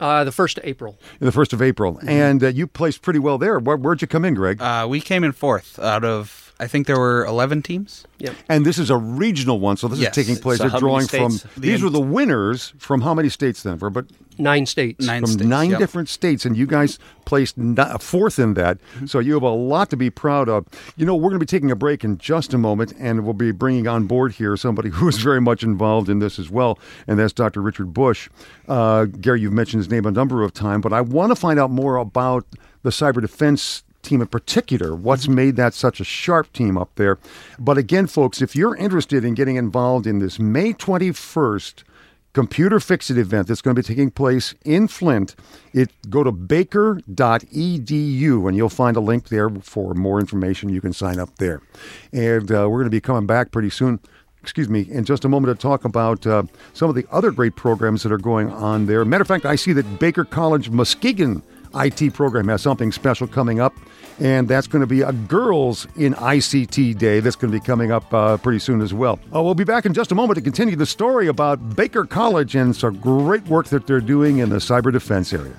Uh, 0.00 0.24
the 0.24 0.32
first 0.32 0.58
of 0.58 0.64
April. 0.64 0.98
the 1.20 1.30
first 1.32 1.52
of 1.52 1.62
April, 1.62 1.94
Mm-hmm. 1.94 2.08
and 2.08 2.42
uh, 2.44 2.48
you 2.48 2.66
placed 2.66 3.00
pretty 3.02 3.20
well 3.20 3.38
there. 3.38 3.58
Where, 3.58 3.76
where'd 3.76 4.02
you 4.02 4.08
come 4.08 4.24
in, 4.24 4.34
Greg? 4.34 4.60
Uh, 4.60 4.86
we 4.88 5.00
came 5.00 5.22
in 5.22 5.32
fourth 5.32 5.78
out 5.78 6.04
of, 6.04 6.43
I 6.60 6.66
think 6.68 6.86
there 6.86 6.98
were 6.98 7.24
11 7.26 7.62
teams. 7.62 8.04
Yep. 8.18 8.34
and 8.48 8.64
this 8.64 8.78
is 8.78 8.88
a 8.88 8.96
regional 8.96 9.58
one, 9.60 9.76
so 9.76 9.86
this 9.88 9.98
Yes. 9.98 10.16
is 10.16 10.24
taking 10.26 10.40
place. 10.40 10.58
So 10.58 10.68
They're 10.68 10.78
drawing 10.80 11.06
from. 11.08 11.32
states? 11.32 11.54
These 11.58 11.80
The- 11.80 11.86
were 11.86 11.90
the 11.90 12.00
winners 12.00 12.72
from 12.78 13.00
how 13.02 13.12
many 13.12 13.28
states 13.28 13.62
then? 13.62 13.76
For 13.78 13.90
but 13.90 14.06
Nine 14.38 14.64
states. 14.66 15.04
Nine 15.06 15.22
from 15.22 15.30
states. 15.32 15.46
nine 15.48 15.70
yep. 15.70 15.78
different 15.78 16.08
states, 16.08 16.44
and 16.44 16.56
you 16.56 16.66
guys 16.66 16.98
placed 17.24 17.56
ni- 17.58 17.84
fourth 18.00 18.38
in 18.38 18.54
that. 18.54 18.78
Mm-hmm. 18.96 19.06
So 19.06 19.18
you 19.20 19.34
have 19.34 19.42
a 19.42 19.48
lot 19.50 19.90
to 19.90 19.96
be 19.96 20.10
proud 20.10 20.48
of. 20.48 20.66
You 20.96 21.06
know, 21.06 21.14
we're 21.14 21.30
going 21.30 21.38
to 21.40 21.46
be 21.46 21.46
taking 21.46 21.70
a 21.70 21.76
break 21.76 22.02
in 22.02 22.18
just 22.18 22.52
a 22.54 22.58
moment, 22.58 22.92
and 22.98 23.24
we'll 23.24 23.32
be 23.34 23.52
bringing 23.52 23.86
on 23.86 24.06
board 24.06 24.32
here 24.32 24.56
somebody 24.56 24.88
who 24.96 25.06
is 25.08 25.18
very 25.18 25.40
much 25.40 25.62
involved 25.62 26.08
in 26.08 26.18
this 26.18 26.38
as 26.38 26.50
well, 26.50 26.78
and 27.06 27.18
that's 27.18 27.32
Dr. 27.32 27.60
Richard 27.62 27.92
Bush. 27.92 28.28
Uh, 28.68 29.04
Gary, 29.04 29.40
you've 29.42 29.52
mentioned 29.52 29.80
his 29.80 29.90
name 29.90 30.06
a 30.06 30.10
number 30.10 30.42
of 30.42 30.52
times, 30.52 30.82
but 30.82 30.92
I 30.92 31.00
want 31.00 31.30
to 31.30 31.36
find 31.36 31.58
out 31.60 31.70
more 31.70 31.96
about 31.96 32.44
the 32.82 32.90
cyber 32.90 33.20
defense 33.20 33.82
team 34.04 34.20
in 34.20 34.28
particular. 34.28 34.94
What's 34.94 35.28
made 35.28 35.56
that 35.56 35.74
such 35.74 36.00
a 36.00 36.04
sharp 36.04 36.52
team 36.52 36.78
up 36.78 36.90
there? 36.96 37.18
But 37.58 37.78
again, 37.78 38.06
folks, 38.06 38.40
if 38.40 38.54
you're 38.54 38.76
interested 38.76 39.24
in 39.24 39.34
getting 39.34 39.56
involved 39.56 40.06
in 40.06 40.18
this 40.20 40.38
May 40.38 40.72
21st 40.72 41.84
computer 42.34 42.78
fix 42.80 43.10
it 43.10 43.16
event 43.16 43.48
that's 43.48 43.62
going 43.62 43.74
to 43.74 43.80
be 43.80 43.86
taking 43.86 44.10
place 44.10 44.54
in 44.64 44.88
Flint. 44.88 45.34
It 45.72 45.90
go 46.10 46.22
to 46.22 46.32
baker.edu 46.32 46.98
and 48.48 48.56
you'll 48.56 48.68
find 48.68 48.96
a 48.96 49.00
link 49.00 49.28
there 49.28 49.48
for 49.48 49.94
more 49.94 50.20
information. 50.20 50.68
You 50.68 50.82
can 50.82 50.92
sign 50.92 51.18
up 51.18 51.36
there. 51.36 51.62
And 52.12 52.50
uh, 52.50 52.68
we're 52.68 52.80
going 52.80 52.84
to 52.84 52.90
be 52.90 53.00
coming 53.00 53.26
back 53.26 53.52
pretty 53.52 53.70
soon. 53.70 54.00
Excuse 54.42 54.68
me, 54.68 54.82
in 54.82 55.06
just 55.06 55.24
a 55.24 55.28
moment 55.28 55.58
to 55.58 55.62
talk 55.62 55.86
about 55.86 56.26
uh, 56.26 56.42
some 56.74 56.90
of 56.90 56.94
the 56.94 57.06
other 57.10 57.30
great 57.30 57.56
programs 57.56 58.02
that 58.02 58.12
are 58.12 58.18
going 58.18 58.50
on 58.50 58.84
there. 58.84 59.02
Matter 59.02 59.22
of 59.22 59.28
fact, 59.28 59.46
I 59.46 59.56
see 59.56 59.72
that 59.72 59.98
Baker 59.98 60.26
College 60.26 60.68
Muskegon 60.68 61.42
IT 61.74 62.14
program 62.14 62.48
has 62.48 62.62
something 62.62 62.92
special 62.92 63.26
coming 63.26 63.60
up, 63.60 63.74
and 64.20 64.48
that's 64.48 64.66
going 64.66 64.80
to 64.80 64.86
be 64.86 65.02
a 65.02 65.12
Girls 65.12 65.86
in 65.96 66.14
ICT 66.14 66.98
Day 66.98 67.20
that's 67.20 67.36
going 67.36 67.52
to 67.52 67.58
be 67.58 67.64
coming 67.64 67.90
up 67.90 68.12
uh, 68.12 68.36
pretty 68.36 68.58
soon 68.58 68.80
as 68.80 68.92
well. 68.94 69.18
Uh, 69.34 69.42
we'll 69.42 69.54
be 69.54 69.64
back 69.64 69.86
in 69.86 69.94
just 69.94 70.12
a 70.12 70.14
moment 70.14 70.36
to 70.36 70.42
continue 70.42 70.76
the 70.76 70.86
story 70.86 71.26
about 71.26 71.76
Baker 71.76 72.04
College 72.04 72.54
and 72.54 72.74
some 72.74 72.96
great 72.98 73.44
work 73.46 73.66
that 73.66 73.86
they're 73.86 74.00
doing 74.00 74.38
in 74.38 74.50
the 74.50 74.56
cyber 74.56 74.92
defense 74.92 75.32
area. 75.32 75.54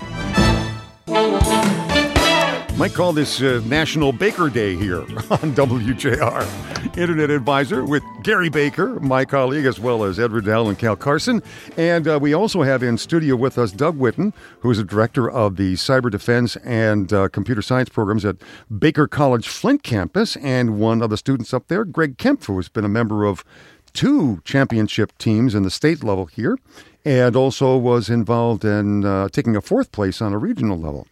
Might 2.78 2.94
call 2.94 3.14
this 3.14 3.42
uh, 3.42 3.62
National 3.66 4.12
Baker 4.12 4.50
Day 4.50 4.76
here 4.76 5.00
on 5.04 5.56
WJR. 5.56 6.98
Internet 6.98 7.30
advisor 7.30 7.86
with 7.86 8.04
Gary 8.22 8.50
Baker, 8.50 9.00
my 9.00 9.24
colleague, 9.24 9.66
as 9.66 9.80
well 9.80 10.04
as 10.04 10.20
Edward 10.20 10.46
Riddell 10.46 10.68
and 10.68 10.78
Cal 10.78 10.98
Carson. 10.98 11.42
And 11.78 12.06
uh, 12.06 12.20
we 12.22 12.34
also 12.34 12.64
have 12.64 12.84
in 12.84 12.98
studio 12.98 13.38
with 13.38 13.58
us 13.58 13.72
Doug 13.72 13.98
Witten, 13.98 14.34
who 14.60 14.70
is 14.72 14.78
the 14.78 14.84
director 14.84 15.32
of 15.32 15.56
the 15.56 15.76
Cyber 15.76 16.12
Defense 16.12 16.58
and 16.58 17.14
uh, 17.14 17.30
Computer 17.30 17.62
Science 17.62 17.88
programs 17.88 18.26
at 18.26 18.36
Baker 18.78 19.08
College 19.08 19.48
Flint 19.48 19.82
campus, 19.84 20.36
and 20.38 20.78
one 20.78 21.02
of 21.02 21.10
the 21.10 21.18
students 21.18 21.54
up 21.54 21.70
there, 21.70 21.86
Greg 21.86 22.18
Kemp, 22.18 22.44
who 22.44 22.58
has 22.58 22.68
been 22.68 22.84
a 22.84 22.90
member 22.90 23.24
of 23.24 23.46
two 23.94 24.42
championship 24.44 25.18
teams 25.18 25.56
in 25.56 25.64
the 25.64 25.72
state 25.72 26.04
level 26.04 26.26
here, 26.26 26.58
and 27.06 27.38
also 27.38 27.78
was 27.78 28.10
involved 28.10 28.66
in 28.66 29.06
uh, 29.06 29.30
taking 29.30 29.56
a 29.56 29.62
fourth 29.62 29.94
place 29.94 30.22
on 30.22 30.34
a 30.34 30.38
regional 30.38 30.78
level 30.78 31.08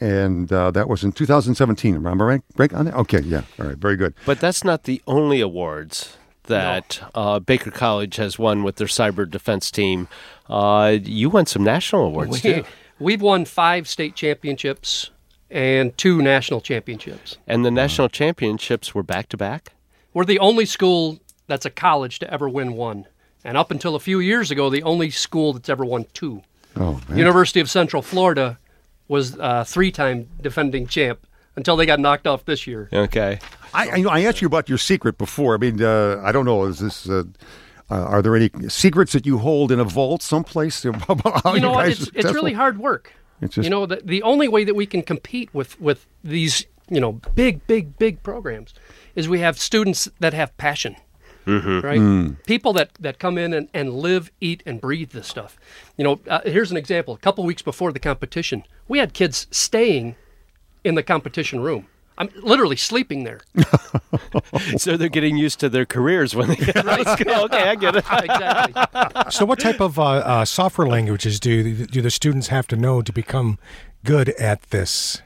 and 0.00 0.52
uh, 0.52 0.70
that 0.72 0.88
was 0.88 1.04
in 1.04 1.12
2017. 1.12 1.94
Am 1.94 2.06
I 2.06 2.12
right, 2.12 2.42
Greg? 2.54 2.74
On 2.74 2.84
that? 2.84 2.94
Okay, 2.94 3.20
yeah. 3.20 3.42
All 3.58 3.66
right, 3.66 3.76
very 3.76 3.96
good. 3.96 4.14
But 4.24 4.40
that's 4.40 4.64
not 4.64 4.84
the 4.84 5.02
only 5.06 5.40
awards 5.40 6.16
that 6.44 7.00
uh, 7.14 7.38
Baker 7.40 7.70
College 7.70 8.16
has 8.16 8.38
won 8.38 8.62
with 8.62 8.76
their 8.76 8.86
cyber 8.86 9.28
defense 9.28 9.70
team. 9.70 10.08
Uh, 10.48 10.96
you 11.02 11.30
won 11.30 11.46
some 11.46 11.64
national 11.64 12.04
awards 12.04 12.30
We, 12.30 12.40
too. 12.40 12.64
we've 12.98 13.22
won 13.22 13.44
five 13.44 13.88
state 13.88 14.14
championships 14.14 15.10
and 15.50 15.96
two 15.96 16.22
national 16.22 16.60
championships. 16.60 17.38
And 17.46 17.64
the 17.64 17.70
national 17.70 18.08
championships 18.08 18.94
were 18.94 19.02
back 19.02 19.28
to 19.30 19.36
back? 19.36 19.72
We're 20.12 20.24
the 20.24 20.38
only 20.38 20.66
school 20.66 21.20
that's 21.46 21.66
a 21.66 21.70
college 21.70 22.18
to 22.20 22.32
ever 22.32 22.48
win 22.48 22.72
one. 22.74 23.06
And 23.44 23.56
up 23.56 23.70
until 23.70 23.94
a 23.94 24.00
few 24.00 24.18
years 24.18 24.50
ago, 24.50 24.70
the 24.70 24.82
only 24.82 25.10
school 25.10 25.52
that's 25.52 25.68
ever 25.68 25.84
won 25.84 26.06
two. 26.14 26.42
Oh, 26.74 27.00
man. 27.08 27.18
University 27.18 27.60
of 27.60 27.70
Central 27.70 28.02
Florida 28.02 28.58
was 29.08 29.36
a 29.38 29.64
three-time 29.64 30.28
defending 30.40 30.86
champ 30.86 31.26
until 31.56 31.76
they 31.76 31.86
got 31.86 32.00
knocked 32.00 32.26
off 32.26 32.44
this 32.44 32.66
year. 32.66 32.88
Okay. 32.92 33.38
I, 33.72 33.90
I, 33.90 34.00
know 34.00 34.10
I 34.10 34.20
asked 34.20 34.40
you 34.40 34.46
about 34.46 34.68
your 34.68 34.78
secret 34.78 35.18
before. 35.18 35.54
I 35.54 35.58
mean, 35.58 35.82
uh, 35.82 36.20
I 36.22 36.32
don't 36.32 36.44
know. 36.44 36.64
Is 36.64 36.78
this? 36.78 37.08
Uh, 37.08 37.24
uh, 37.90 37.94
are 37.94 38.20
there 38.20 38.34
any 38.34 38.50
secrets 38.68 39.12
that 39.12 39.26
you 39.26 39.38
hold 39.38 39.70
in 39.70 39.78
a 39.78 39.84
vault 39.84 40.22
someplace 40.22 40.84
about 40.84 41.42
how 41.44 41.54
you 41.54 41.60
know 41.60 41.72
what? 41.72 41.86
guys 41.86 42.02
It's, 42.02 42.10
it's 42.14 42.32
really 42.32 42.52
hard 42.52 42.78
work. 42.78 43.12
It's 43.40 43.54
just- 43.54 43.64
you 43.64 43.70
know, 43.70 43.86
the, 43.86 44.00
the 44.04 44.22
only 44.22 44.48
way 44.48 44.64
that 44.64 44.74
we 44.74 44.86
can 44.86 45.02
compete 45.02 45.52
with, 45.54 45.80
with 45.80 46.06
these, 46.24 46.66
you 46.88 47.00
know, 47.00 47.12
big, 47.34 47.66
big, 47.66 47.96
big 47.98 48.22
programs 48.22 48.74
is 49.14 49.28
we 49.28 49.40
have 49.40 49.58
students 49.58 50.08
that 50.20 50.34
have 50.34 50.56
passion. 50.56 50.96
Right? 51.46 52.00
Mm. 52.00 52.44
People 52.44 52.72
that, 52.74 52.90
that 53.00 53.18
come 53.18 53.38
in 53.38 53.52
and, 53.52 53.68
and 53.72 53.94
live, 53.94 54.30
eat, 54.40 54.62
and 54.66 54.80
breathe 54.80 55.10
this 55.10 55.28
stuff. 55.28 55.58
You 55.96 56.04
know, 56.04 56.20
uh, 56.28 56.40
here's 56.44 56.70
an 56.70 56.76
example. 56.76 57.14
A 57.14 57.18
couple 57.18 57.44
weeks 57.44 57.62
before 57.62 57.92
the 57.92 58.00
competition, 58.00 58.64
we 58.88 58.98
had 58.98 59.14
kids 59.14 59.46
staying 59.50 60.16
in 60.84 60.94
the 60.94 61.02
competition 61.02 61.60
room. 61.60 61.86
I'm 62.18 62.30
literally 62.36 62.76
sleeping 62.76 63.24
there. 63.24 63.40
So 64.78 64.96
they're 64.96 65.08
getting 65.08 65.36
used 65.36 65.60
to 65.60 65.68
their 65.68 65.84
careers 65.84 66.34
when 66.34 66.48
they 66.48 66.56
get 66.56 66.76
out 66.76 67.00
of. 67.00 67.20
Okay, 67.20 67.68
I 67.68 67.74
get 67.74 67.96
it. 67.96 68.04
exactly. 68.12 69.22
So, 69.30 69.44
what 69.44 69.58
type 69.58 69.80
of 69.80 69.98
uh, 69.98 70.04
uh, 70.04 70.44
software 70.44 70.86
languages 70.86 71.40
do 71.40 71.86
do 71.86 72.00
the 72.00 72.10
students 72.10 72.48
have 72.48 72.66
to 72.68 72.76
know 72.76 73.02
to 73.02 73.12
become 73.12 73.58
good 74.04 74.30
at 74.30 74.62
this? 74.70 75.22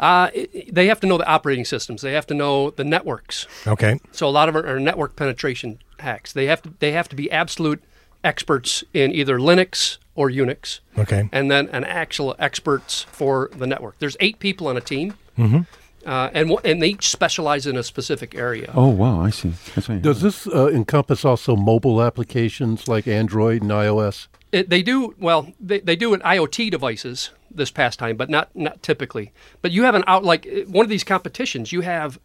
Uh, 0.00 0.30
it- 0.34 0.74
they 0.74 0.86
have 0.88 1.00
to 1.00 1.06
know 1.06 1.18
the 1.18 1.26
operating 1.26 1.64
systems. 1.64 2.02
They 2.02 2.12
have 2.12 2.26
to 2.28 2.34
know 2.34 2.70
the 2.70 2.84
networks. 2.84 3.46
Okay. 3.66 4.00
So 4.12 4.26
a 4.26 4.30
lot 4.30 4.48
of 4.48 4.56
our, 4.56 4.66
our 4.66 4.80
network 4.80 5.16
penetration 5.16 5.78
hacks. 6.00 6.32
They 6.32 6.46
have 6.46 6.62
to 6.62 6.72
they 6.80 6.92
have 6.92 7.08
to 7.10 7.16
be 7.16 7.30
absolute 7.30 7.82
experts 8.22 8.82
in 8.92 9.12
either 9.12 9.38
Linux 9.38 9.98
or 10.14 10.30
Unix, 10.30 10.80
Okay. 10.96 11.28
and 11.32 11.50
then 11.50 11.68
an 11.70 11.84
actual 11.84 12.34
experts 12.38 13.02
for 13.10 13.50
the 13.56 13.66
network. 13.66 13.98
There's 13.98 14.16
eight 14.20 14.38
people 14.38 14.68
on 14.68 14.76
a 14.76 14.80
team, 14.80 15.14
mm-hmm. 15.36 15.62
Uh, 16.06 16.30
and 16.34 16.50
one- 16.50 16.62
and 16.64 16.82
they 16.82 16.88
each 16.88 17.08
specialize 17.08 17.66
in 17.66 17.76
a 17.76 17.82
specific 17.82 18.34
area. 18.34 18.70
Oh 18.74 18.88
wow, 18.88 19.20
I 19.20 19.30
see. 19.30 19.52
That's 19.74 19.88
right. 19.88 20.00
Does 20.02 20.20
this 20.20 20.46
uh, 20.46 20.68
encompass 20.68 21.24
also 21.24 21.56
mobile 21.56 22.02
applications 22.02 22.88
like 22.88 23.06
Android 23.08 23.62
and 23.62 23.70
iOS? 23.70 24.26
It, 24.52 24.70
they 24.70 24.82
do 24.82 25.14
well. 25.18 25.52
They, 25.60 25.80
they 25.80 25.96
do 25.96 26.14
in 26.14 26.20
IoT 26.20 26.70
devices 26.70 27.30
this 27.50 27.70
past 27.70 27.98
time, 27.98 28.16
but 28.16 28.30
not 28.30 28.54
not 28.54 28.82
typically. 28.82 29.32
But 29.62 29.72
you 29.72 29.82
have 29.84 29.94
an 29.94 30.04
out 30.06 30.24
like 30.24 30.46
uh, 30.46 30.60
one 30.70 30.84
of 30.84 30.90
these 30.90 31.04
competitions. 31.04 31.72
You 31.72 31.80
have 31.82 32.18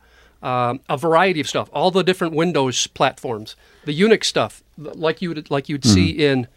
um, 0.44 0.80
a 0.90 0.96
variety 0.98 1.40
of 1.42 1.48
stuff, 1.50 1.70
all 1.74 1.92
the 1.92 2.04
different 2.04 2.34
Windows 2.34 2.88
platforms, 2.88 3.56
the 3.86 4.00
Unix 4.00 4.26
stuff, 4.26 4.64
like 4.78 5.22
you 5.22 5.30
would 5.30 5.50
like 5.52 5.68
you'd 5.70 5.84
see 5.86 6.12
in 6.12 6.48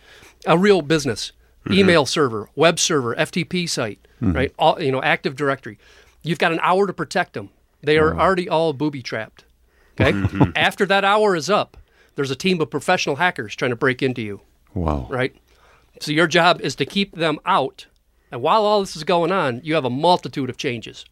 a 0.46 0.56
real 0.58 0.82
business, 0.82 1.32
email 1.70 2.04
server, 2.06 2.48
web 2.54 2.78
server, 2.78 3.14
FTP 3.16 3.68
site, 3.68 3.98
right? 4.20 4.52
All 4.58 4.80
you 4.80 4.92
know, 4.92 5.02
Active 5.02 5.34
Directory. 5.36 5.78
You've 6.22 6.38
got 6.38 6.52
an 6.52 6.60
hour 6.62 6.86
to 6.86 6.92
protect 6.92 7.32
them. 7.34 7.50
They 7.82 7.98
are 7.98 8.18
already 8.18 8.48
all 8.48 8.72
booby 8.72 9.02
trapped. 9.02 9.44
Okay. 10.00 10.12
Mm-hmm. 10.12 10.52
After 10.56 10.86
that 10.86 11.04
hour 11.04 11.34
is 11.34 11.50
up, 11.50 11.76
there's 12.14 12.30
a 12.30 12.36
team 12.36 12.60
of 12.60 12.70
professional 12.70 13.16
hackers 13.16 13.56
trying 13.56 13.70
to 13.70 13.76
break 13.76 14.02
into 14.02 14.22
you 14.22 14.40
wow. 14.74 15.06
right? 15.10 15.34
So 16.00 16.12
your 16.12 16.26
job 16.26 16.60
is 16.60 16.74
to 16.76 16.86
keep 16.86 17.14
them 17.14 17.38
out. 17.44 17.86
And 18.30 18.42
while 18.42 18.64
all 18.64 18.80
this 18.80 18.96
is 18.96 19.04
going 19.04 19.30
on, 19.30 19.60
you 19.62 19.74
have 19.74 19.84
a 19.84 19.90
multitude 19.90 20.48
of 20.48 20.56
changes. 20.56 21.04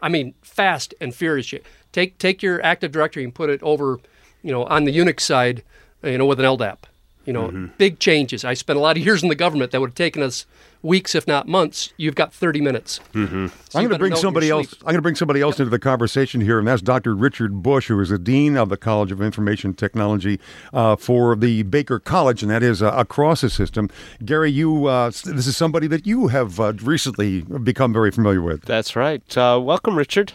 I 0.00 0.08
mean, 0.08 0.34
fast 0.42 0.94
and 1.00 1.14
furious. 1.14 1.52
Take 1.90 2.18
take 2.18 2.42
your 2.42 2.62
Active 2.64 2.92
Directory 2.92 3.24
and 3.24 3.34
put 3.34 3.50
it 3.50 3.62
over, 3.62 3.98
you 4.42 4.52
know, 4.52 4.64
on 4.64 4.84
the 4.84 4.96
Unix 4.96 5.20
side, 5.20 5.64
you 6.04 6.18
know, 6.18 6.26
with 6.26 6.38
an 6.38 6.46
LDAP. 6.46 6.78
You 7.28 7.34
know, 7.34 7.68
big 7.76 7.98
changes. 7.98 8.42
I 8.42 8.54
spent 8.54 8.78
a 8.78 8.80
lot 8.80 8.96
of 8.96 9.04
years 9.04 9.22
in 9.22 9.28
the 9.28 9.34
government 9.34 9.70
that 9.72 9.82
would 9.82 9.90
have 9.90 9.94
taken 9.94 10.22
us 10.22 10.46
weeks, 10.80 11.14
if 11.14 11.26
not 11.26 11.46
months. 11.46 11.92
You've 11.98 12.14
got 12.14 12.32
30 12.32 12.62
minutes. 12.62 13.00
So 13.12 13.20
I'm 13.20 13.50
going 13.74 13.90
to 13.90 13.98
bring 13.98 14.16
somebody 14.16 14.48
else. 14.48 14.72
I'm 14.80 14.84
going 14.84 14.94
to 14.94 15.02
bring 15.02 15.14
somebody 15.14 15.42
else 15.42 15.60
into 15.60 15.68
the 15.68 15.78
conversation 15.78 16.40
here, 16.40 16.58
and 16.58 16.66
that's 16.66 16.80
Dr. 16.80 17.14
Richard 17.14 17.62
Bush, 17.62 17.88
who 17.88 18.00
is 18.00 18.08
the 18.08 18.18
dean 18.18 18.56
of 18.56 18.70
the 18.70 18.78
College 18.78 19.12
of 19.12 19.20
Information 19.20 19.74
Technology 19.74 20.40
uh, 20.72 20.96
for 20.96 21.36
the 21.36 21.64
Baker 21.64 21.98
College, 21.98 22.42
and 22.42 22.50
that 22.50 22.62
is 22.62 22.82
uh, 22.82 22.94
across 22.96 23.42
the 23.42 23.50
system. 23.50 23.90
Gary, 24.24 24.50
you 24.50 24.86
uh, 24.86 25.08
this 25.10 25.46
is 25.46 25.54
somebody 25.54 25.86
that 25.86 26.06
you 26.06 26.28
have 26.28 26.58
uh, 26.58 26.72
recently 26.82 27.42
become 27.42 27.92
very 27.92 28.10
familiar 28.10 28.40
with. 28.40 28.62
That's 28.62 28.96
right. 28.96 29.36
Uh, 29.36 29.60
welcome, 29.62 29.96
Richard. 29.96 30.32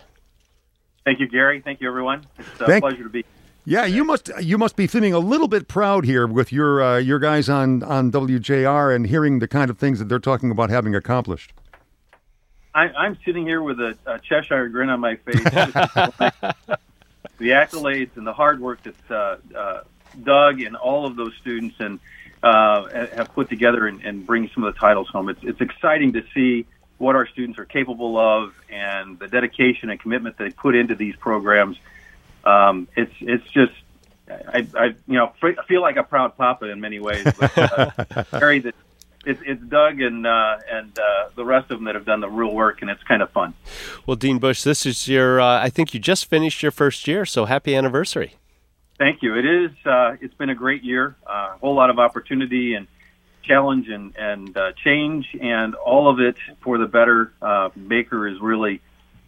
Thank 1.06 1.20
you, 1.20 1.28
Gary. 1.28 1.60
Thank 1.60 1.82
you, 1.82 1.88
everyone. 1.88 2.28
It's 2.38 2.62
a 2.62 2.66
Thank- 2.68 2.84
pleasure 2.84 3.02
to 3.02 3.10
be. 3.10 3.26
Yeah, 3.66 3.86
you 3.86 4.04
must 4.04 4.30
you 4.42 4.58
must 4.58 4.76
be 4.76 4.88
feeling 4.88 5.14
a 5.14 5.20
little 5.20 5.48
bit 5.48 5.70
proud 5.70 6.04
here 6.04 6.28
with 6.28 6.52
your 6.52 6.82
uh, 6.82 6.98
your 6.98 7.20
guys 7.20 7.48
on 7.48 7.82
on 7.84 8.12
WJR 8.12 8.94
and 8.94 9.08
hearing 9.08 9.40
the 9.40 9.48
kind 9.48 9.70
of 9.70 9.78
things 9.78 10.00
that 10.00 10.10
they're 10.10 10.20
talking 10.20 10.52
about 10.52 10.70
having 10.70 10.96
accomplished. 10.96 11.54
I, 12.76 12.90
I'm 12.90 13.18
sitting 13.24 13.46
here 13.46 13.62
with 13.62 13.80
a, 13.80 13.96
a 14.06 14.20
Cheshire 14.20 14.68
grin 14.68 14.90
on 14.90 15.00
my 15.00 15.16
face. 15.16 15.44
the 17.38 17.50
accolades 17.52 18.18
and 18.18 18.26
the 18.26 18.34
hard 18.34 18.60
work 18.60 18.82
that 18.84 19.12
uh, 19.12 19.38
uh, 19.56 19.82
Doug 20.24 20.62
and 20.62 20.76
all 20.76 21.06
of 21.06 21.16
those 21.16 21.34
students 21.40 21.76
and 21.80 22.00
uh, 22.42 22.90
have 23.16 23.34
put 23.34 23.50
together 23.50 23.88
and, 23.88 24.04
and 24.04 24.26
bring 24.26 24.50
some 24.54 24.64
of 24.64 24.74
the 24.74 24.80
titles 24.80 25.08
home. 25.10 25.30
It's, 25.30 25.44
it's 25.44 25.62
exciting 25.62 26.14
to 26.14 26.24
see 26.34 26.66
what 26.98 27.16
our 27.16 27.28
students 27.28 27.60
are 27.60 27.66
capable 27.66 28.18
of 28.18 28.54
and 28.70 29.20
the 29.20 29.28
dedication 29.28 29.90
and 29.90 30.00
commitment 30.00 30.38
they 30.38 30.50
put 30.50 30.76
into 30.76 30.96
these 30.96 31.16
programs. 31.16 31.78
Um, 32.44 32.88
it's 32.96 33.14
it's 33.22 33.48
just 33.52 33.74
I, 34.30 34.68
I 34.76 34.86
you 35.08 35.18
know 35.18 35.34
feel 35.68 35.82
like 35.82 35.98
a 35.98 36.04
proud 36.04 36.38
papa 36.38 36.70
in 36.70 36.80
many 36.80 37.00
ways. 37.00 37.26
But, 37.40 37.58
uh, 37.58 38.24
Harry, 38.32 38.60
that 38.60 38.76
it's 39.26 39.42
it's 39.46 39.62
Doug 39.64 40.02
and 40.02 40.26
uh, 40.26 40.58
and 40.72 40.98
uh, 40.98 41.30
the 41.36 41.46
rest 41.46 41.72
of 41.72 41.78
them 41.78 41.86
that 41.86 41.96
have 41.96 42.06
done 42.06 42.20
the 42.20 42.30
real 42.30 42.54
work, 42.54 42.82
and 42.82 42.90
it's 42.90 43.04
kind 43.04 43.22
of 43.22 43.30
fun. 43.32 43.54
Well, 44.06 44.16
Dean 44.16 44.40
Bush, 44.40 44.64
this 44.64 44.86
is 44.86 45.08
your. 45.08 45.40
Uh, 45.40 45.62
I 45.62 45.70
think 45.70 45.94
you 45.94 46.00
just 46.00 46.26
finished 46.26 46.62
your 46.62 46.72
first 46.72 47.08
year, 47.08 47.26
so 47.26 47.46
happy 47.46 47.76
anniversary. 47.76 48.36
Thank 48.98 49.24
you. 49.24 49.36
It 49.38 49.46
is. 49.46 49.72
Uh, 49.86 50.16
it's 50.22 50.34
been 50.36 50.50
a 50.50 50.56
great 50.56 50.84
year. 50.84 51.16
Uh, 51.26 51.54
a 51.56 51.58
whole 51.60 51.76
lot 51.76 51.90
of 51.90 52.00
opportunity 52.00 52.76
and 52.76 52.88
challenge 53.44 53.90
and 53.90 54.16
and 54.18 54.56
uh, 54.58 54.72
change, 54.84 55.28
and 55.40 55.76
all 55.76 56.10
of 56.10 56.20
it 56.20 56.36
for 56.62 56.78
the 56.78 56.88
better. 56.88 57.32
Uh, 57.42 57.70
Baker 57.70 58.28
is 58.28 58.40
really 58.42 58.82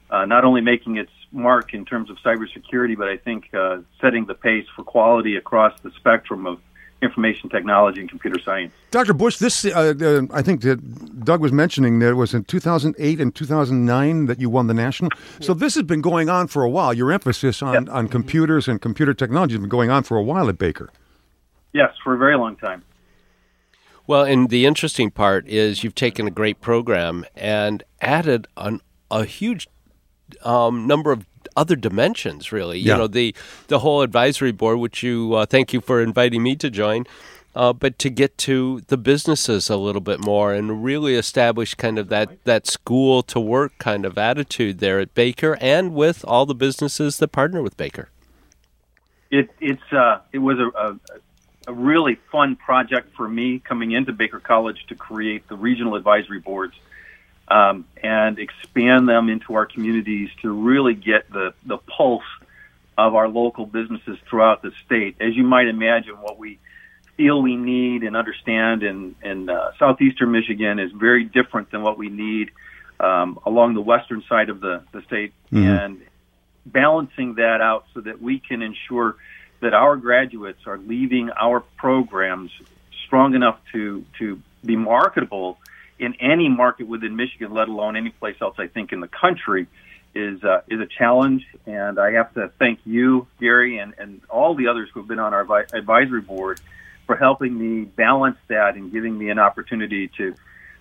uh, 0.10 0.26
not 0.26 0.46
only 0.46 0.62
making 0.62 0.98
its 0.98 1.12
mark 1.36 1.74
in 1.74 1.86
terms 1.86 2.10
of 2.10 2.18
cybersecurity, 2.18 2.98
but 2.98 3.08
I 3.08 3.18
think 3.18 3.54
uh, 3.54 3.80
setting 4.02 4.26
the 4.26 4.34
pace 4.34 4.66
for 4.76 4.84
quality 4.84 5.36
across 5.36 5.80
the 5.82 5.92
spectrum 5.92 6.48
of 6.48 6.60
information 7.02 7.50
technology 7.50 8.02
and 8.02 8.10
computer 8.10 8.40
science. 8.44 8.74
Dr. 8.92 9.14
Bush, 9.14 9.38
this 9.38 9.66
uh, 9.66 9.94
uh, 10.00 10.22
I 10.34 10.42
think 10.42 10.62
that 10.62 11.24
Doug 11.24 11.42
was 11.42 11.52
mentioning 11.52 12.00
that 12.00 12.10
it 12.10 12.14
was 12.14 12.34
in 12.34 12.46
2008 12.46 13.22
and 13.22 13.36
2009 13.36 14.26
that 14.26 14.40
you 14.40 14.50
won 14.50 14.68
the 14.68 14.74
national. 14.74 15.12
So 15.42 15.54
this 15.54 15.76
has 15.76 15.84
been 15.84 16.02
going 16.02 16.30
on 16.30 16.48
for 16.48 16.64
a 16.64 16.70
while. 16.70 16.94
Your 16.94 17.12
emphasis 17.12 17.62
on, 17.62 17.90
on 17.90 18.08
computers 18.08 18.68
and 18.68 18.82
computer 18.82 19.14
technology 19.14 19.54
has 19.54 19.60
been 19.60 19.70
going 19.70 19.90
on 19.90 20.04
for 20.04 20.18
a 20.18 20.24
while 20.24 20.50
at 20.50 20.58
Baker. 20.58 20.90
Yes, 21.74 21.92
for 22.04 22.14
a 22.14 22.18
very 22.18 22.38
long 22.38 22.56
time. 22.56 22.84
Well, 24.08 24.24
and 24.24 24.50
the 24.50 24.66
interesting 24.66 25.12
part 25.12 25.48
is 25.48 25.84
you've 25.84 25.96
taken 25.96 26.28
a 26.28 26.32
great 26.32 26.62
program 26.62 27.26
and 27.36 27.84
added 28.02 28.48
an, 28.56 28.82
a 29.10 29.26
huge 29.26 29.68
um, 30.44 30.88
number 30.88 31.12
of 31.12 31.26
other 31.56 31.76
dimensions. 31.76 32.52
Really, 32.52 32.80
you 32.80 32.92
Yeah. 32.92 32.98
know 32.98 33.08
the 33.08 33.36
the 33.68 33.80
whole 33.80 34.02
advisory 34.02 34.52
board, 34.52 34.80
which 34.80 35.04
you 35.04 35.34
uh, 35.34 35.46
thank 35.46 35.74
you 35.74 35.82
for 35.82 36.02
inviting 36.02 36.44
me 36.44 36.56
to 36.58 36.70
join. 36.70 37.06
Uh, 37.56 37.72
but 37.72 37.98
to 37.98 38.10
get 38.10 38.38
to 38.38 38.82
the 38.88 38.98
businesses 38.98 39.70
a 39.70 39.78
little 39.78 40.02
bit 40.02 40.20
more 40.20 40.54
and 40.54 40.84
really 40.84 41.16
establish 41.16 41.74
kind 41.74 41.98
of 41.98 42.10
that, 42.10 42.44
that 42.44 42.68
school 42.68 43.24
to 43.24 43.40
work 43.40 43.72
kind 43.78 44.06
of 44.06 44.18
attitude 44.18 44.80
there 44.80 45.00
at 45.00 45.14
Baker 45.14 45.58
and 45.62 45.94
with 45.94 46.26
all 46.28 46.46
the 46.46 46.54
businesses 46.54 47.18
that 47.20 47.30
partner 47.30 47.62
with 47.62 47.78
Baker. 47.78 48.10
It 49.32 49.50
it's 49.62 49.94
uh, 49.94 50.20
it 50.34 50.40
was 50.40 50.60
a, 50.60 50.68
a 50.78 51.00
a 51.68 51.74
really 51.74 52.16
fun 52.32 52.58
project 52.58 53.16
for 53.16 53.28
me 53.28 53.60
coming 53.60 53.92
into 53.92 54.12
Baker 54.12 54.42
College 54.42 54.86
to 54.88 54.96
create 54.96 55.48
the 55.48 55.56
regional 55.56 55.96
advisory 55.96 56.40
boards 56.40 56.76
um, 57.48 57.86
and 58.02 58.40
expand 58.40 59.08
them 59.08 59.30
into 59.30 59.54
our 59.54 59.66
communities 59.66 60.30
to 60.42 60.52
really 60.52 60.94
get 60.94 61.32
the 61.32 61.54
the 61.66 61.78
pulse 61.78 62.24
of 62.98 63.14
our 63.14 63.28
local 63.28 63.66
businesses 63.66 64.18
throughout 64.30 64.62
the 64.62 64.72
state. 64.86 65.18
As 65.20 65.36
you 65.36 65.44
might 65.44 65.68
imagine, 65.68 66.16
what 66.22 66.40
we 66.40 66.60
feel 67.18 67.42
we 67.42 67.56
need 67.56 68.04
and 68.04 68.16
understand 68.16 68.84
in 68.84 69.16
in 69.22 69.50
uh, 69.50 69.72
southeastern 69.78 70.32
Michigan 70.32 70.80
is 70.80 70.92
very 70.92 71.24
different 71.24 71.72
than 71.72 71.82
what 71.82 71.98
we 71.98 72.10
need 72.10 72.52
um, 73.00 73.40
along 73.46 73.74
the 73.74 73.82
western 73.82 74.24
side 74.28 74.50
of 74.50 74.60
the 74.60 74.84
the 74.92 75.02
state, 75.04 75.34
and 75.52 76.02
balancing 76.66 77.36
that 77.36 77.62
out 77.62 77.86
so 77.94 78.02
that 78.02 78.22
we 78.22 78.40
can 78.40 78.62
ensure 78.62 79.16
that 79.60 79.74
our 79.74 79.96
graduates 79.96 80.66
are 80.66 80.78
leaving 80.78 81.30
our 81.30 81.60
programs 81.60 82.52
strong 83.06 83.36
enough 83.36 83.60
to 83.72 84.04
to 84.18 84.42
be 84.64 84.76
marketable 84.76 85.60
in 86.00 86.14
any 86.20 86.50
market 86.50 86.88
within 86.88 87.16
Michigan, 87.16 87.54
let 87.54 87.68
alone 87.68 87.96
any 87.96 88.10
place 88.10 88.36
else. 88.42 88.56
I 88.58 88.68
think 88.68 88.92
in 88.92 89.00
the 89.00 89.08
country 89.08 89.68
is 90.14 90.44
uh, 90.44 90.62
is 90.70 90.80
a 90.80 90.88
challenge, 90.98 91.46
and 91.66 92.00
I 92.00 92.12
have 92.12 92.34
to 92.36 92.52
thank 92.60 92.80
you, 92.86 93.28
Gary, 93.40 93.78
and 93.78 93.94
and 93.98 94.22
all 94.30 94.56
the 94.56 94.68
others 94.68 94.90
who 94.94 95.02
have 95.02 95.08
been 95.08 95.20
on 95.20 95.34
our 95.34 95.46
advi- 95.46 95.74
advisory 95.74 96.22
board 96.22 96.60
for 97.06 97.16
helping 97.16 97.58
me 97.58 97.86
balance 97.86 98.38
that 98.48 98.76
and 98.76 98.92
giving 98.92 99.18
me 99.18 99.30
an 99.30 99.40
opportunity 99.40 100.10
to 100.18 100.36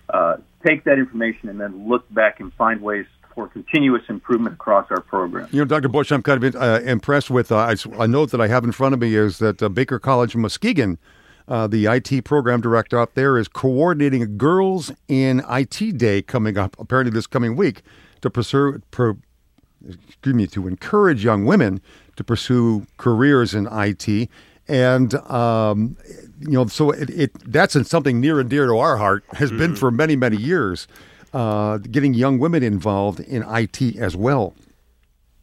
uh, 0.09 0.37
take 0.65 0.83
that 0.85 0.97
information 0.97 1.49
and 1.49 1.59
then 1.59 1.87
look 1.87 2.11
back 2.13 2.39
and 2.39 2.53
find 2.53 2.81
ways 2.81 3.05
for 3.35 3.47
continuous 3.47 4.03
improvement 4.07 4.55
across 4.55 4.87
our 4.89 5.01
program. 5.01 5.47
You 5.51 5.59
know, 5.59 5.65
Dr. 5.65 5.89
Bush, 5.89 6.11
I'm 6.11 6.23
kind 6.23 6.43
of 6.43 6.55
uh, 6.55 6.79
impressed 6.83 7.29
with 7.29 7.51
uh, 7.51 7.75
a 7.99 8.07
note 8.07 8.31
that 8.31 8.39
I 8.39 8.47
have 8.47 8.63
in 8.63 8.71
front 8.71 8.93
of 8.93 9.01
me 9.01 9.13
is 9.13 9.39
that 9.39 9.61
uh, 9.61 9.69
Baker 9.69 9.99
College 9.99 10.35
Muskegon, 10.35 10.97
uh, 11.47 11.67
the 11.67 11.85
IT 11.85 12.23
program 12.25 12.61
director 12.61 12.99
out 12.99 13.15
there, 13.15 13.37
is 13.37 13.47
coordinating 13.47 14.21
a 14.23 14.27
Girls 14.27 14.91
in 15.07 15.43
IT 15.49 15.97
Day 15.97 16.21
coming 16.21 16.57
up, 16.57 16.75
apparently 16.79 17.11
this 17.11 17.27
coming 17.27 17.55
week, 17.55 17.81
to 18.21 18.29
pursue, 18.29 18.81
per, 18.91 19.15
excuse 19.87 20.35
me, 20.35 20.47
to 20.47 20.67
encourage 20.67 21.23
young 21.23 21.45
women 21.45 21.81
to 22.15 22.23
pursue 22.23 22.85
careers 22.97 23.53
in 23.53 23.67
IT. 23.71 24.29
And 24.67 25.13
um, 25.29 25.95
you 26.39 26.51
know, 26.53 26.65
so 26.65 26.89
it, 26.89 27.09
it 27.11 27.31
that's 27.51 27.77
something 27.87 28.19
near 28.19 28.39
and 28.39 28.49
dear 28.49 28.65
to 28.65 28.77
our 28.77 28.97
heart. 28.97 29.23
Has 29.33 29.51
been 29.51 29.75
for 29.75 29.91
many 29.91 30.15
many 30.15 30.37
years. 30.37 30.87
Uh, 31.33 31.77
getting 31.77 32.13
young 32.13 32.39
women 32.39 32.63
involved 32.63 33.19
in 33.19 33.43
IT 33.43 33.97
as 33.97 34.15
well. 34.15 34.55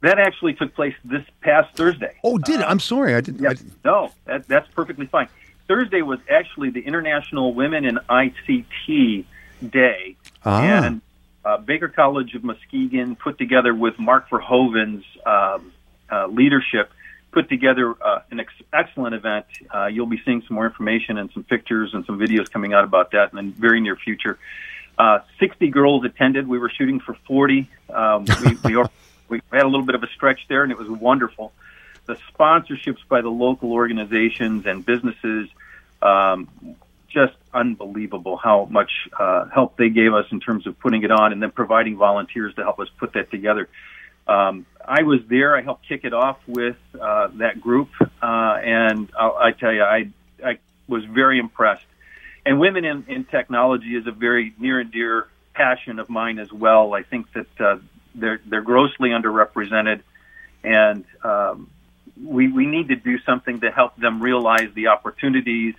That 0.00 0.18
actually 0.18 0.54
took 0.54 0.74
place 0.74 0.94
this 1.04 1.22
past 1.42 1.76
Thursday. 1.76 2.14
Oh, 2.24 2.38
did 2.38 2.60
it? 2.60 2.64
I'm 2.66 2.80
sorry, 2.80 3.14
I 3.14 3.20
didn't. 3.20 3.46
I 3.46 3.52
didn't- 3.54 3.84
No, 3.84 4.10
that, 4.24 4.48
that's 4.48 4.66
perfectly 4.74 5.06
fine. 5.06 5.28
Thursday 5.68 6.02
was 6.02 6.18
actually 6.30 6.70
the 6.70 6.80
International 6.80 7.54
Women 7.54 7.84
in 7.84 7.98
ICT 8.08 9.24
Day, 9.70 10.16
Ah. 10.44 10.60
and 10.84 11.00
uh, 11.44 11.56
Baker 11.58 11.88
College 11.88 12.34
of 12.34 12.44
Muskegon 12.44 13.16
put 13.16 13.38
together 13.38 13.74
with 13.74 13.98
Mark 13.98 14.28
Verhoeven's 14.28 15.04
um, 15.24 15.72
uh, 16.10 16.26
leadership, 16.26 16.90
put 17.32 17.48
together 17.48 17.94
uh, 18.00 18.20
an 18.30 18.40
ex- 18.40 18.52
excellent 18.72 19.14
event. 19.14 19.46
Uh, 19.72 19.86
you'll 19.86 20.06
be 20.06 20.20
seeing 20.24 20.42
some 20.46 20.54
more 20.56 20.66
information 20.66 21.18
and 21.18 21.30
some 21.32 21.44
pictures 21.44 21.94
and 21.94 22.04
some 22.06 22.18
videos 22.18 22.50
coming 22.50 22.74
out 22.74 22.84
about 22.84 23.12
that 23.12 23.32
in 23.32 23.36
the 23.36 23.52
very 23.52 23.80
near 23.80 23.96
future. 23.96 24.38
Uh, 24.98 25.20
60 25.40 25.68
girls 25.70 26.04
attended. 26.04 26.46
We 26.46 26.58
were 26.58 26.68
shooting 26.70 27.00
for 27.00 27.14
40. 27.26 27.68
Um, 27.88 28.26
we, 28.44 28.74
we, 28.76 28.82
we 29.28 29.40
had 29.52 29.62
a 29.62 29.68
little 29.68 29.86
bit 29.86 29.94
of 29.94 30.02
a 30.02 30.08
stretch 30.08 30.40
there, 30.48 30.62
and 30.64 30.70
it 30.70 30.78
was 30.78 30.88
wonderful 30.88 31.52
the 32.06 32.16
sponsorships 32.32 33.06
by 33.08 33.20
the 33.20 33.30
local 33.30 33.72
organizations 33.72 34.66
and 34.66 34.84
businesses 34.84 35.48
um, 36.02 36.48
just 37.08 37.34
unbelievable 37.52 38.36
how 38.36 38.66
much 38.70 38.90
uh, 39.18 39.46
help 39.46 39.76
they 39.76 39.90
gave 39.90 40.14
us 40.14 40.26
in 40.32 40.40
terms 40.40 40.66
of 40.66 40.78
putting 40.80 41.02
it 41.02 41.10
on 41.10 41.32
and 41.32 41.42
then 41.42 41.50
providing 41.50 41.96
volunteers 41.96 42.54
to 42.54 42.62
help 42.62 42.80
us 42.80 42.88
put 42.98 43.12
that 43.12 43.30
together. 43.30 43.68
Um, 44.26 44.66
I 44.84 45.02
was 45.02 45.20
there. 45.28 45.56
I 45.56 45.62
helped 45.62 45.88
kick 45.88 46.04
it 46.04 46.14
off 46.14 46.38
with 46.46 46.76
uh, 47.00 47.28
that 47.34 47.60
group, 47.60 47.88
uh, 48.00 48.06
and 48.22 49.10
I'll, 49.18 49.36
I 49.36 49.52
tell 49.52 49.72
you, 49.72 49.82
I 49.82 50.10
I 50.44 50.58
was 50.88 51.04
very 51.04 51.38
impressed. 51.38 51.84
And 52.44 52.58
women 52.58 52.84
in, 52.84 53.04
in 53.08 53.24
technology 53.24 53.94
is 53.94 54.06
a 54.06 54.12
very 54.12 54.52
near 54.58 54.80
and 54.80 54.90
dear 54.90 55.28
passion 55.54 55.98
of 55.98 56.08
mine 56.08 56.38
as 56.38 56.52
well. 56.52 56.94
I 56.94 57.02
think 57.02 57.32
that 57.32 57.60
uh, 57.60 57.78
they're 58.14 58.40
they're 58.46 58.62
grossly 58.62 59.10
underrepresented, 59.10 60.02
and 60.64 61.04
um, 61.22 61.70
we 62.24 62.48
we 62.48 62.66
need 62.66 62.88
to 62.88 62.96
do 62.96 63.18
something 63.20 63.60
to 63.60 63.70
help 63.70 63.96
them 63.96 64.22
realize 64.22 64.68
the 64.74 64.88
opportunities 64.88 65.74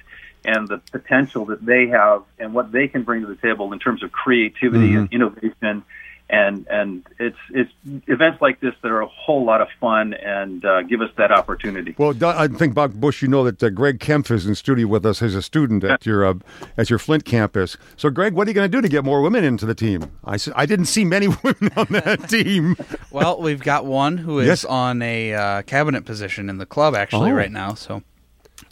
and 0.45 0.67
the 0.67 0.79
potential 0.91 1.45
that 1.45 1.65
they 1.65 1.88
have 1.88 2.23
and 2.38 2.53
what 2.53 2.71
they 2.71 2.88
can 2.88 3.03
bring 3.03 3.21
to 3.21 3.27
the 3.27 3.36
table 3.36 3.71
in 3.71 3.79
terms 3.79 4.03
of 4.03 4.12
creativity 4.12 4.93
and 4.93 5.10
mm-hmm. 5.10 5.15
innovation. 5.15 5.84
And 6.30 6.66
and 6.68 7.06
it's 7.20 7.38
it's 7.52 7.72
events 8.08 8.42
like 8.42 8.60
this 8.60 8.74
that 8.82 8.90
are 8.90 9.02
a 9.02 9.08
whole 9.08 9.44
lot 9.46 9.62
of 9.62 9.68
fun 9.80 10.14
and 10.16 10.64
uh, 10.66 10.82
give 10.84 11.02
us 11.02 11.12
that 11.18 11.32
opportunity. 11.32 11.94
Well, 11.98 12.16
I 12.26 12.48
think, 12.48 12.74
Bob 12.74 12.94
Bush, 12.94 13.22
you 13.22 13.28
know 13.28 13.44
that 13.44 13.62
uh, 13.62 13.70
Greg 13.70 14.00
Kemp 14.00 14.32
is 14.32 14.48
in 14.48 14.56
studio 14.56 14.88
with 14.88 15.06
us 15.06 15.22
as 15.22 15.36
a 15.36 15.42
student 15.44 15.84
at 15.84 16.06
your 16.08 16.26
uh, 16.26 16.34
at 16.78 16.90
your 16.90 16.98
Flint 16.98 17.26
campus. 17.26 17.78
So, 17.98 18.10
Greg, 18.10 18.34
what 18.34 18.48
are 18.48 18.50
you 18.50 18.56
going 18.56 18.72
to 18.72 18.78
do 18.78 18.82
to 18.82 18.88
get 18.88 19.04
more 19.04 19.22
women 19.22 19.44
into 19.44 19.66
the 19.68 19.76
team? 19.76 20.10
I 20.26 20.38
I 20.56 20.66
didn't 20.66 20.86
see 20.86 21.06
many 21.06 21.28
women 21.44 21.72
on 21.76 21.88
that 21.90 22.30
team. 22.30 22.78
Well, 23.12 23.40
we've 23.40 23.62
got 23.62 23.86
one 23.86 24.18
who 24.18 24.40
is 24.40 24.48
Yes. 24.48 24.66
on 24.66 25.02
a 25.04 25.34
uh, 25.36 25.62
cabinet 25.64 26.04
position 26.06 26.50
in 26.50 26.58
the 26.58 26.66
club 26.66 26.96
actually 26.96 27.32
Oh. 27.32 27.36
right 27.36 27.52
now. 27.52 27.74
So 27.76 28.02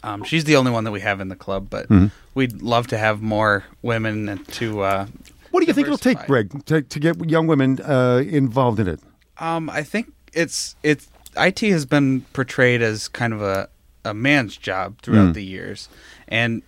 um, 0.02 0.24
she's 0.24 0.44
the 0.44 0.56
only 0.56 0.72
one 0.72 0.82
that 0.84 0.90
we 0.90 1.00
have 1.00 1.20
in 1.20 1.28
the 1.28 1.36
club, 1.36 1.68
but 1.70 1.88
Mm-hmm. 1.90 2.06
we'd 2.34 2.60
love 2.62 2.86
to 2.88 2.98
have 2.98 3.20
more 3.22 3.64
women 3.82 4.42
to. 4.52 4.80
Uh, 4.80 5.06
What 5.52 5.60
do 5.60 5.66
you 5.66 5.72
think 5.72 5.86
it'll 5.86 5.98
take, 5.98 6.18
Greg, 6.26 6.64
to, 6.66 6.82
to 6.82 6.98
get 6.98 7.30
young 7.30 7.46
women 7.46 7.78
uh, 7.80 8.22
involved 8.26 8.80
in 8.80 8.88
it? 8.88 9.00
um, 9.38 9.70
I 9.70 9.82
think 9.84 10.12
it's 10.34 10.74
it's 10.82 11.08
IT 11.36 11.60
has 11.60 11.86
been 11.86 12.22
portrayed 12.32 12.82
as 12.82 13.06
kind 13.08 13.32
of 13.32 13.40
a 13.42 13.68
a 14.04 14.12
man's 14.12 14.56
job 14.56 14.96
throughout 15.02 15.34
the 15.34 15.44
years, 15.44 15.88
and 16.26 16.62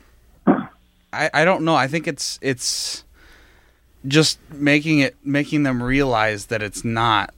I 1.13 1.31
I 1.35 1.45
don't 1.45 1.65
know. 1.65 1.75
I 1.75 1.89
think 1.89 2.07
it's 2.07 2.39
it's 2.43 3.03
just 4.07 4.39
making 4.53 4.99
it 5.01 5.17
making 5.25 5.63
them 5.63 5.83
realize 5.83 6.47
that 6.47 6.63
it's 6.63 6.85
not 6.85 7.33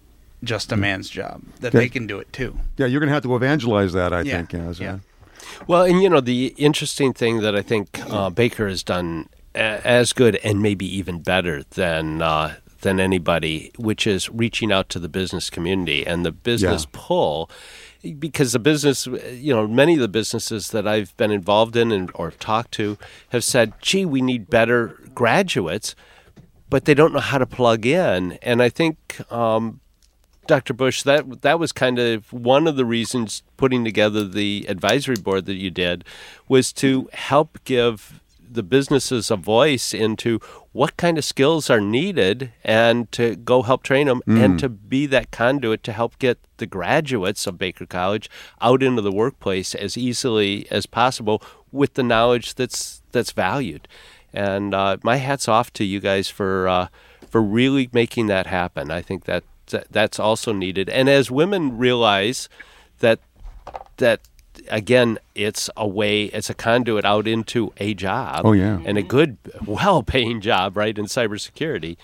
just 0.44 0.70
a 0.72 0.76
man's 0.76 1.08
job 1.08 1.42
that 1.60 1.68
Okay. 1.68 1.78
they 1.78 1.88
can 1.88 2.06
do 2.06 2.18
it 2.18 2.32
too. 2.32 2.58
Yeah, 2.76 2.86
you're 2.86 3.00
going 3.00 3.08
to 3.08 3.14
have 3.14 3.22
to 3.22 3.34
evangelize 3.34 3.92
that, 3.94 4.12
I 4.12 4.20
Yeah, 4.22 4.36
think. 4.44 4.54
As, 4.54 4.78
yeah. 4.78 4.94
uh, 4.94 4.98
Well, 5.66 5.82
and 5.84 6.02
you 6.02 6.08
know 6.10 6.20
the 6.20 6.54
interesting 6.56 7.12
thing 7.14 7.40
that 7.40 7.54
I 7.56 7.62
think 7.62 8.00
uh, 8.10 8.30
Baker 8.30 8.68
has 8.68 8.82
done 8.82 9.28
a- 9.32 9.35
as 9.56 10.12
good 10.12 10.36
and 10.36 10.60
maybe 10.62 10.86
even 10.96 11.20
better 11.20 11.62
than 11.70 12.22
uh, 12.22 12.56
than 12.82 13.00
anybody, 13.00 13.72
which 13.78 14.06
is 14.06 14.28
reaching 14.30 14.70
out 14.70 14.88
to 14.90 14.98
the 14.98 15.08
business 15.08 15.50
community 15.50 16.06
and 16.06 16.24
the 16.24 16.32
business 16.32 16.82
Yeah. 16.84 16.90
pull. 16.92 17.50
Because 18.18 18.52
the 18.52 18.58
business, 18.60 19.06
you 19.06 19.52
know, 19.52 19.66
many 19.66 19.94
of 19.94 20.00
the 20.00 20.06
businesses 20.08 20.70
that 20.70 20.86
I've 20.86 21.16
been 21.16 21.32
involved 21.32 21.74
in 21.74 21.90
and 21.90 22.10
or 22.14 22.30
talked 22.30 22.70
to 22.72 22.98
have 23.30 23.42
said, 23.42 23.72
"Gee, 23.80 24.04
we 24.04 24.20
need 24.22 24.48
better 24.48 24.98
graduates," 25.14 25.96
but 26.70 26.84
they 26.84 26.94
don't 26.94 27.12
know 27.12 27.18
how 27.20 27.38
to 27.38 27.46
plug 27.46 27.84
in. 27.86 28.32
And 28.42 28.62
I 28.62 28.68
think 28.68 29.20
um, 29.32 29.80
Dr. 30.46 30.72
Bush, 30.74 31.02
that 31.02 31.42
that 31.42 31.58
was 31.58 31.72
kind 31.72 31.98
of 31.98 32.32
one 32.32 32.68
of 32.68 32.76
the 32.76 32.84
reasons 32.84 33.42
putting 33.56 33.84
together 33.84 34.22
the 34.22 34.66
advisory 34.68 35.16
board 35.16 35.46
that 35.46 35.54
you 35.56 35.70
did 35.70 36.04
was 36.46 36.72
to 36.74 37.08
help 37.12 37.58
give 37.64 38.20
the 38.50 38.62
businesses 38.62 39.30
a 39.30 39.36
voice 39.36 39.92
into 39.94 40.38
what 40.72 40.96
kind 40.96 41.18
of 41.18 41.24
skills 41.24 41.68
are 41.70 41.80
needed 41.80 42.52
and 42.64 43.10
to 43.12 43.36
go 43.36 43.62
help 43.62 43.82
train 43.82 44.06
them 44.06 44.22
and 44.26 44.58
to 44.60 44.68
be 44.68 45.06
that 45.06 45.30
conduit 45.30 45.82
to 45.84 45.92
help 45.92 46.18
get 46.18 46.38
the 46.58 46.66
graduates 46.66 47.46
of 47.46 47.58
Baker 47.58 47.86
College 47.86 48.28
out 48.60 48.82
into 48.82 49.02
the 49.02 49.12
workplace 49.12 49.74
as 49.74 49.96
easily 49.96 50.66
as 50.70 50.86
possible 50.86 51.42
with 51.72 51.94
the 51.94 52.02
knowledge 52.02 52.54
that's 52.54 53.02
that's 53.12 53.32
valued. 53.32 53.88
And 54.32 54.74
uh, 54.74 54.98
my 55.02 55.16
hats 55.16 55.48
off 55.48 55.72
to 55.74 55.84
you 55.84 56.00
guys 56.00 56.28
for 56.28 56.68
uh, 56.68 56.88
for 57.28 57.42
really 57.42 57.88
making 57.92 58.26
that 58.26 58.46
happen. 58.46 58.90
I 58.90 59.02
think 59.02 59.24
that 59.24 59.44
that- 59.70 59.90
that's 59.90 60.20
also 60.20 60.52
needed. 60.52 60.88
And 60.88 61.08
as 61.08 61.30
women 61.30 61.76
realize 61.76 62.48
that 63.00 63.18
that 63.96 64.20
again, 64.68 65.18
it's 65.34 65.70
a 65.76 65.86
way, 65.86 66.24
it's 66.24 66.50
a 66.50 66.54
conduit 66.54 67.04
out 67.04 67.26
into 67.26 67.72
a 67.78 67.94
job. 67.94 68.42
Oh, 68.44 68.52
yeah. 68.52 68.80
and 68.84 68.98
a 68.98 69.02
good, 69.02 69.36
well-paying 69.64 70.40
job, 70.40 70.76
right 70.76 70.96
in 70.96 71.06
cybersecurity. 71.06 71.96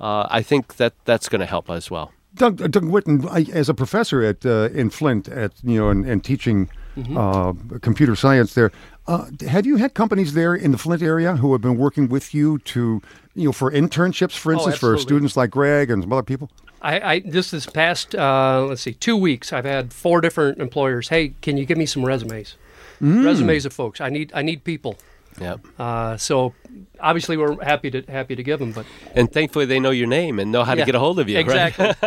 Uh, 0.00 0.26
I 0.30 0.42
think 0.42 0.76
that 0.76 0.94
that's 1.04 1.28
going 1.28 1.40
to 1.40 1.46
help 1.46 1.70
as 1.70 1.90
well. 1.90 2.12
Doug, 2.34 2.62
uh, 2.62 2.68
Doug 2.68 2.84
Witten, 2.84 3.28
I, 3.28 3.50
as 3.52 3.68
a 3.68 3.74
professor 3.74 4.22
at 4.22 4.46
uh, 4.46 4.68
in 4.72 4.90
Flint, 4.90 5.28
at 5.28 5.52
you 5.62 5.78
know, 5.78 5.88
and, 5.88 6.06
and 6.06 6.22
teaching 6.22 6.68
uh, 7.16 7.52
computer 7.80 8.16
science 8.16 8.54
there, 8.54 8.70
uh, 9.06 9.26
have 9.48 9.66
you 9.66 9.76
had 9.76 9.94
companies 9.94 10.34
there 10.34 10.54
in 10.54 10.70
the 10.70 10.78
Flint 10.78 11.02
area 11.02 11.36
who 11.36 11.52
have 11.52 11.60
been 11.60 11.76
working 11.76 12.08
with 12.08 12.34
you 12.34 12.58
to, 12.58 13.00
you 13.34 13.44
know, 13.46 13.52
for 13.52 13.70
internships, 13.70 14.36
for 14.36 14.52
instance, 14.52 14.76
for 14.76 14.98
students 14.98 15.36
like 15.36 15.50
Greg 15.50 15.90
and 15.90 16.02
some 16.02 16.12
other 16.12 16.22
people? 16.22 16.50
I, 16.80 17.00
I 17.14 17.18
just 17.20 17.50
this 17.52 17.66
past 17.66 18.14
uh, 18.14 18.64
let's 18.68 18.82
see 18.82 18.92
two 18.94 19.16
weeks 19.16 19.52
I've 19.52 19.64
had 19.64 19.92
four 19.92 20.20
different 20.20 20.58
employers. 20.60 21.08
Hey, 21.08 21.34
can 21.42 21.56
you 21.56 21.64
give 21.64 21.78
me 21.78 21.86
some 21.86 22.04
resumes? 22.04 22.56
Resumes 23.00 23.64
of 23.64 23.72
folks. 23.72 24.00
I 24.00 24.08
need 24.08 24.32
I 24.34 24.42
need 24.42 24.64
people. 24.64 24.98
Yep. 25.40 25.60
Uh, 25.78 26.16
so 26.16 26.52
obviously 27.00 27.36
we're 27.36 27.62
happy 27.62 27.90
to 27.92 28.02
happy 28.08 28.34
to 28.34 28.42
give 28.42 28.58
them, 28.58 28.72
but 28.72 28.86
And 29.14 29.30
thankfully, 29.32 29.66
they 29.66 29.78
know 29.78 29.90
your 29.90 30.08
name 30.08 30.38
and 30.38 30.50
know 30.50 30.64
how 30.64 30.74
to 30.74 30.84
get 30.84 30.94
a 30.94 30.98
hold 30.98 31.20
of 31.20 31.28
you. 31.28 31.36
right? 31.36 31.44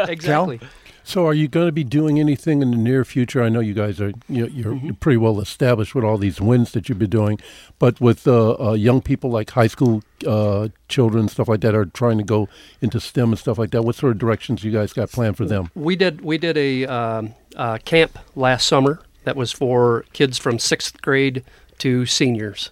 Exactly. 0.10 0.60
So, 1.04 1.26
are 1.26 1.34
you 1.34 1.48
going 1.48 1.68
to 1.68 1.72
be 1.72 1.84
doing 1.84 2.20
anything 2.20 2.62
in 2.62 2.72
the 2.72 2.78
near 2.78 3.04
future? 3.04 3.42
I 3.44 3.50
know 3.50 3.60
you 3.60 3.74
guys 3.74 4.00
are 4.00 4.12
you 4.30 4.44
know, 4.44 4.48
you're 4.48 4.72
Mm-hmm. 4.74 4.92
pretty 4.94 5.18
well 5.18 5.40
established 5.42 5.96
with 5.96 6.04
all 6.04 6.18
these 6.18 6.40
wins 6.40 6.72
that 6.74 6.88
you've 6.88 7.00
been 7.00 7.10
doing, 7.10 7.40
but 7.80 8.00
with 8.00 8.28
uh, 8.28 8.52
uh, 8.60 8.74
young 8.74 9.02
people 9.02 9.30
like 9.32 9.50
high 9.52 9.68
school 9.68 10.04
uh, 10.28 10.68
children, 10.88 11.28
stuff 11.28 11.48
like 11.48 11.62
that, 11.62 11.74
are 11.76 11.86
trying 11.86 12.18
to 12.20 12.24
go 12.24 12.48
into 12.82 13.00
STEM 13.00 13.30
and 13.30 13.40
stuff 13.40 13.58
like 13.58 13.72
that. 13.72 13.82
What 13.84 13.96
sort 13.96 14.12
of 14.12 14.20
directions 14.20 14.64
you 14.64 14.72
guys 14.72 14.94
got 14.94 15.10
planned 15.12 15.38
for 15.38 15.46
them? 15.46 15.72
We 15.76 15.96
did 15.96 16.22
we 16.22 16.38
did 16.38 16.58
a 16.58 16.86
um, 16.86 17.34
uh, 17.56 17.80
camp 17.84 18.18
last 18.36 18.68
summer 18.68 19.02
that 19.24 19.36
was 19.36 19.52
for 19.52 20.06
kids 20.14 20.38
from 20.38 20.60
sixth 20.60 21.02
grade 21.02 21.44
to 21.80 22.06
seniors. 22.06 22.70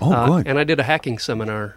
Oh, 0.00 0.12
Uh, 0.12 0.26
good. 0.26 0.48
and 0.48 0.58
I 0.58 0.64
did 0.64 0.80
a 0.80 0.84
hacking 0.84 1.18
seminar. 1.18 1.76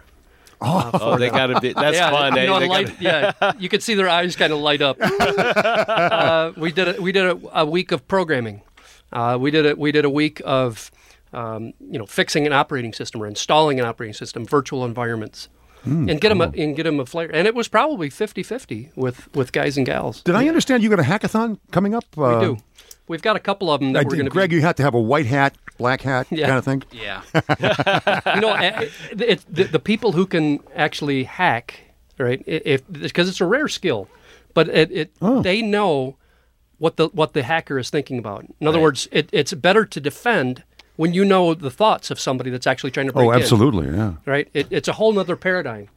Oh, 0.64 1.16
they 1.18 1.30
got 1.30 1.48
to 1.48 1.60
be. 1.60 1.72
That's 1.72 1.96
yeah, 1.96 2.10
fun. 2.10 2.34
you 2.34 2.40
eh? 2.42 2.46
know, 2.46 2.60
They 2.60 2.68
light, 2.68 2.86
gotta- 3.00 3.34
yeah, 3.40 3.52
you 3.58 3.68
could 3.68 3.82
see 3.82 3.94
their 3.94 4.08
eyes 4.08 4.36
kind 4.36 4.52
of 4.52 4.58
light 4.60 4.80
up. 4.82 4.96
uh, 5.00 6.52
we 6.56 6.72
did 6.72 6.96
a, 6.96 7.02
we 7.02 7.12
did 7.12 7.26
a, 7.26 7.60
a 7.60 7.64
week 7.66 7.92
of 7.92 8.06
programming. 8.08 8.62
Uh, 9.12 9.36
we 9.40 9.50
did 9.50 9.66
a, 9.66 9.74
we 9.76 9.92
did 9.92 10.04
a 10.04 10.10
week 10.10 10.40
of 10.44 10.90
um, 11.32 11.72
you 11.80 11.98
know 11.98 12.06
fixing 12.06 12.46
an 12.46 12.52
operating 12.52 12.92
system 12.92 13.22
or 13.22 13.26
installing 13.26 13.78
an 13.80 13.86
operating 13.86 14.14
system, 14.14 14.44
virtual 14.46 14.84
environments, 14.84 15.48
Hmm, 15.84 16.08
and 16.08 16.20
get 16.20 16.28
them 16.28 16.40
a, 16.40 16.44
and 16.56 16.76
get 16.76 16.84
them 16.84 17.00
a 17.00 17.06
flair. 17.06 17.28
And 17.34 17.46
it 17.48 17.56
was 17.56 17.66
probably 17.66 18.08
50-50 18.08 18.96
with 18.96 19.34
with 19.34 19.50
guys 19.52 19.76
and 19.76 19.84
gals. 19.84 20.22
Did 20.22 20.36
I 20.36 20.46
understand 20.48 20.82
you 20.84 20.88
got 20.88 21.00
a 21.00 21.02
hackathon 21.02 21.58
coming 21.72 21.94
up? 21.94 22.04
We 22.16 22.24
do. 22.40 22.56
We've 23.08 23.20
got 23.20 23.34
a 23.34 23.40
couple 23.40 23.70
of 23.70 23.80
them 23.80 23.90
I 23.90 23.92
that 23.94 24.04
we're 24.06 24.10
did- 24.10 24.16
going 24.18 24.24
to 24.26 24.30
Greg, 24.30 24.50
be. 24.50 24.56
you 24.56 24.62
had 24.62 24.76
to 24.76 24.84
have 24.84 24.94
a 24.94 25.00
white 25.00 25.26
hat, 25.26 25.56
black 25.78 26.00
hat 26.02 26.26
Yeah. 26.30 26.46
kind 26.46 26.58
of 26.58 26.64
thing. 26.64 26.82
Yeah. 26.92 27.22
you 28.34 28.40
know, 28.40 28.52
eh, 28.54 28.88
it, 29.10 29.20
it, 29.20 29.44
the, 29.54 29.64
the 29.64 29.78
people 29.78 30.12
who 30.12 30.26
can 30.26 30.60
actually 30.74 31.24
hack, 31.24 31.80
right? 32.18 32.42
If 32.46 32.82
because 32.90 33.28
it's 33.28 33.40
a 33.40 33.46
rare 33.46 33.68
skill, 33.68 34.08
but 34.54 34.68
it, 34.68 34.90
it 34.92 35.12
Oh. 35.20 35.42
they 35.42 35.62
know 35.62 36.16
what 36.78 36.96
the 36.96 37.08
what 37.08 37.32
the 37.32 37.42
hacker 37.42 37.78
is 37.78 37.90
thinking 37.90 38.18
about. 38.18 38.44
In 38.60 38.66
other 38.66 38.80
words, 38.80 39.08
it, 39.12 39.28
it's 39.32 39.52
better 39.54 39.84
to 39.84 40.00
defend 40.00 40.64
when 40.96 41.14
you 41.14 41.24
know 41.24 41.54
the 41.54 41.70
thoughts 41.70 42.10
of 42.10 42.20
somebody 42.20 42.50
that's 42.50 42.66
actually 42.66 42.90
trying 42.90 43.06
to 43.06 43.12
break 43.12 43.26
Oh, 43.28 43.32
in. 43.32 43.40
absolutely, 43.40 43.88
yeah. 43.96 44.14
Right? 44.26 44.48
It, 44.52 44.66
it's 44.70 44.88
a 44.88 44.92
whole 44.92 45.12
nother 45.12 45.36
paradigm. 45.36 45.88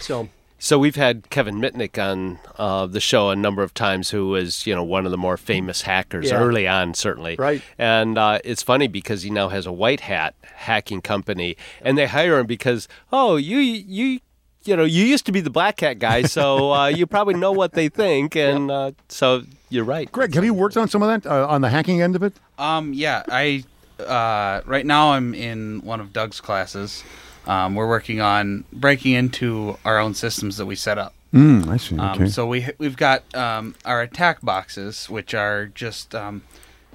So 0.00 0.28
So 0.64 0.78
we've 0.78 0.94
had 0.94 1.28
Kevin 1.28 1.56
Mitnick 1.56 2.00
on 2.00 2.38
uh, 2.56 2.86
the 2.86 3.00
show 3.00 3.30
a 3.30 3.34
number 3.34 3.64
of 3.64 3.74
times, 3.74 4.10
who 4.10 4.28
was 4.28 4.64
you 4.64 4.72
know 4.72 4.84
one 4.84 5.04
of 5.04 5.10
the 5.10 5.18
more 5.18 5.36
famous 5.36 5.82
hackers 5.82 6.30
Yeah. 6.30 6.36
early 6.38 6.68
on, 6.68 6.94
certainly. 6.94 7.34
Right. 7.36 7.60
And 7.78 8.16
uh, 8.16 8.38
it's 8.44 8.62
funny 8.62 8.86
because 8.86 9.22
he 9.24 9.30
now 9.30 9.48
has 9.48 9.66
a 9.66 9.72
white 9.72 10.02
hat 10.02 10.36
hacking 10.42 11.00
company, 11.02 11.56
and 11.80 11.98
they 11.98 12.06
hire 12.06 12.38
him 12.38 12.46
because 12.46 12.86
oh 13.12 13.34
you 13.36 13.58
you. 13.58 14.20
You 14.64 14.76
know, 14.76 14.84
you 14.84 15.04
used 15.04 15.26
to 15.26 15.32
be 15.32 15.40
the 15.40 15.50
black 15.50 15.80
hat 15.80 15.98
guy, 15.98 16.22
so 16.22 16.72
uh, 16.72 16.86
you 16.98 17.04
probably 17.04 17.34
know 17.34 17.50
what 17.50 17.72
they 17.72 17.88
think, 17.88 18.36
and 18.36 18.70
uh, 18.70 18.92
so 19.08 19.42
you're 19.70 19.82
right. 19.82 20.10
Greg, 20.12 20.32
have 20.36 20.44
you 20.44 20.54
worked 20.54 20.76
on 20.76 20.86
some 20.86 21.02
of 21.02 21.08
that 21.08 21.28
uh, 21.28 21.48
on 21.48 21.62
the 21.62 21.68
hacking 21.68 22.00
end 22.00 22.14
of 22.14 22.22
it? 22.22 22.34
Um, 22.58 22.94
yeah, 22.94 23.24
I 23.28 23.64
uh, 23.98 24.60
right 24.64 24.86
now 24.86 25.14
I'm 25.14 25.34
in 25.34 25.80
one 25.82 26.00
of 26.00 26.12
Doug's 26.12 26.40
classes. 26.40 27.02
Um, 27.46 27.74
we're 27.74 27.88
working 27.88 28.20
on 28.20 28.64
breaking 28.72 29.12
into 29.14 29.76
our 29.84 29.98
own 29.98 30.14
systems 30.14 30.56
that 30.58 30.66
we 30.66 30.74
set 30.76 30.98
up. 30.98 31.12
Mm, 31.34 31.66
I 31.68 31.76
see. 31.78 31.98
Um, 31.98 32.12
Okay. 32.22 32.28
So 32.28 32.46
we 32.46 32.68
we've 32.78 32.96
got 32.96 33.22
um, 33.34 33.74
our 33.84 34.02
attack 34.02 34.42
boxes, 34.42 35.08
which 35.10 35.34
are 35.34 35.66
just 35.66 36.14
um, 36.14 36.42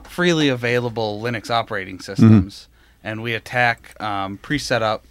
freely 0.03 0.47
available 0.47 1.21
Linux 1.21 1.49
operating 1.49 1.99
systems, 1.99 2.67
and 3.03 3.21
we 3.23 3.33
attack 3.33 3.99
um, 4.01 4.37
pre-set 4.37 4.81
up 4.81 5.03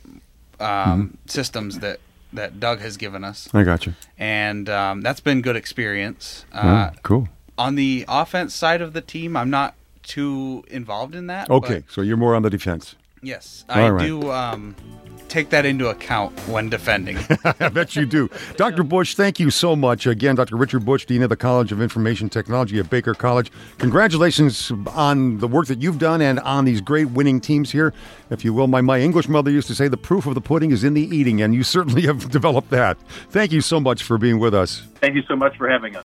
um, 0.61 1.19
systems 1.27 1.81
that 1.81 2.01
that 2.33 2.61
Doug 2.61 2.81
has 2.81 2.97
given 2.97 3.25
us, 3.25 3.49
I 3.55 3.63
got 3.63 3.87
you. 3.87 3.95
and 4.19 4.69
um, 4.69 5.01
that's 5.01 5.21
been 5.21 5.41
good 5.43 5.57
experience. 5.57 6.45
Uh, 6.53 6.61
Ah, 6.63 6.91
cool. 7.03 7.29
on 7.57 7.77
the 7.77 8.05
offense 8.09 8.55
side 8.55 8.83
of 8.83 8.93
the 8.93 9.01
team, 9.01 9.37
I'm 9.37 9.49
not 9.49 9.75
too 10.03 10.65
involved 10.69 11.15
in 11.15 11.29
that. 11.29 11.49
Okay, 11.51 11.85
so 11.89 12.01
you're 12.03 12.17
more 12.17 12.35
on 12.35 12.43
the 12.43 12.51
defense. 12.51 12.95
Yes, 13.27 13.65
All 13.69 13.77
I 13.77 13.91
right. 13.91 14.07
do 14.07 14.31
um, 14.31 14.77
take 15.29 15.51
that 15.51 15.67
into 15.67 15.89
account 15.89 16.39
when 16.49 16.69
defending. 16.71 17.19
I 17.61 17.69
bet 17.69 17.97
you 17.97 18.07
do. 18.07 18.31
Dr. 18.57 18.83
Bush, 18.83 19.15
thank 19.15 19.41
you 19.41 19.51
so 19.51 19.75
much. 19.77 20.07
Again, 20.07 20.37
Dr. 20.37 20.57
Richard 20.57 20.85
Bush, 20.85 21.05
Dean 21.05 21.23
of 21.23 21.29
the 21.29 21.37
College 21.37 21.73
of 21.73 21.83
Information 21.83 22.29
Technology 22.29 22.79
at 22.79 22.89
Baker 22.89 23.15
College. 23.15 23.51
Congratulations 23.79 24.71
on 24.95 25.39
the 25.39 25.49
work 25.49 25.67
that 25.67 25.83
you've 25.83 25.99
done 25.99 26.21
and 26.23 26.41
on 26.41 26.65
these 26.65 26.81
great 26.81 27.11
winning 27.11 27.41
teams 27.41 27.71
here. 27.71 27.93
If 28.31 28.45
you 28.45 28.55
will, 28.55 28.67
my, 28.69 28.81
my 28.81 29.01
English 29.01 29.29
mother 29.29 29.51
used 29.51 29.69
to 29.69 29.75
say 29.75 29.89
the 29.89 29.97
proof 29.97 30.27
of 30.27 30.35
the 30.35 30.41
pudding 30.41 30.71
is 30.71 30.85
in 30.85 30.95
the 30.95 31.03
eating, 31.03 31.43
and 31.43 31.55
you 31.55 31.63
certainly 31.63 32.03
have 32.07 32.31
developed 32.31 32.71
that. 32.71 32.99
Thank 33.31 33.53
you 33.53 33.61
so 33.61 33.81
much 33.81 34.03
for 34.03 34.19
being 34.19 34.39
with 34.39 34.55
us. 34.55 34.83
Thank 35.01 35.15
you 35.15 35.23
so 35.29 35.37
much 35.37 35.57
for 35.57 35.69
having 35.69 35.97
us. 35.97 36.06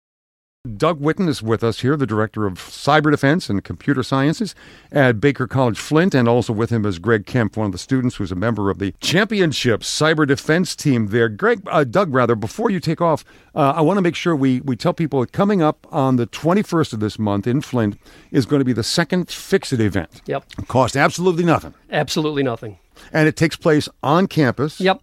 Doug 0.67 1.01
Witten 1.01 1.29
is 1.29 1.43
with 1.43 1.63
us 1.65 1.81
here, 1.81 1.97
the 1.97 2.07
director 2.07 2.47
of 2.47 2.55
cyber 2.55 3.11
defense 3.11 3.49
and 3.49 3.63
computer 3.65 4.03
sciences 4.03 4.55
at 4.93 5.21
Baker 5.21 5.47
College 5.47 5.79
Flint, 5.79 6.15
and 6.15 6.29
also 6.29 6.53
with 6.53 6.71
him 6.71 6.85
is 6.85 6.99
Greg 6.99 7.25
Kemp, 7.27 7.57
one 7.57 7.67
of 7.67 7.73
the 7.73 7.79
students 7.79 8.17
who's 8.17 8.33
a 8.33 8.37
member 8.37 8.71
of 8.71 8.79
the 8.79 8.93
championship 9.01 9.81
cyber 9.81 10.27
defense 10.27 10.75
team 10.77 11.07
there. 11.09 11.29
Greg, 11.29 11.63
uh, 11.69 11.85
Doug, 11.85 12.13
rather, 12.15 12.35
before 12.35 12.71
you 12.71 12.81
take 12.81 13.01
off, 13.01 13.25
uh, 13.55 13.73
I 13.77 13.81
want 13.81 13.99
to 13.99 14.03
make 14.03 14.15
sure 14.17 14.35
we, 14.37 14.61
we 14.61 14.77
tell 14.77 14.93
people 14.93 15.25
coming 15.27 15.63
up 15.63 15.87
on 15.91 16.17
the 16.17 16.27
21st 16.27 16.93
of 16.93 17.01
this 17.01 17.19
month 17.19 17.47
in 17.47 17.61
Flint 17.61 17.99
is 18.31 18.47
going 18.47 18.61
to 18.61 18.65
be 18.65 18.73
the 18.73 18.83
second 18.85 19.31
Fix 19.31 19.73
It 19.73 19.81
event. 19.81 20.23
yep, 20.27 20.45
Cost 20.69 20.97
absolutely 20.97 21.45
nothing. 21.45 21.75
absolutely 21.91 22.43
nothing. 22.43 22.79
And 23.13 23.29
it 23.29 23.37
takes 23.37 23.57
place 23.57 23.89
on 24.03 24.27
campus. 24.27 24.81
Yep. 24.81 25.03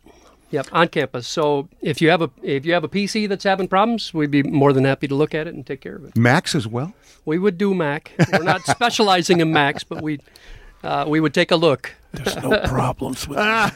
Yep, 0.53 0.67
on 0.71 0.87
campus. 0.89 1.27
So 1.27 1.67
if 1.81 1.99
you 1.99 2.11
have 2.11 2.21
a 2.21 2.29
if 2.43 2.63
you 2.63 2.73
have 2.73 2.83
a 2.83 2.87
PC 2.87 3.27
that's 3.27 3.43
having 3.43 3.67
problems, 3.67 4.13
we'd 4.13 4.29
be 4.29 4.43
more 4.43 4.71
than 4.71 4.85
happy 4.85 5.07
to 5.07 5.15
look 5.15 5.33
at 5.33 5.47
it 5.47 5.55
and 5.55 5.65
take 5.65 5.81
care 5.81 5.95
of 5.95 6.05
it. 6.05 6.15
Macs 6.15 6.53
as 6.53 6.67
well. 6.67 6.93
We 7.25 7.39
would 7.39 7.57
do 7.57 7.73
Mac. 7.73 8.11
We're 8.31 8.43
not 8.43 8.61
specializing 8.65 9.39
in 9.39 9.51
Macs, 9.51 9.83
but 9.83 10.03
we 10.03 10.19
uh, 10.83 11.05
we 11.07 11.19
would 11.19 11.33
take 11.33 11.49
a 11.49 11.55
look 11.55 11.95
There's 12.13 12.35
no 12.37 12.59
problems 12.67 13.27
with 13.27 13.37
yeah, 13.39 13.71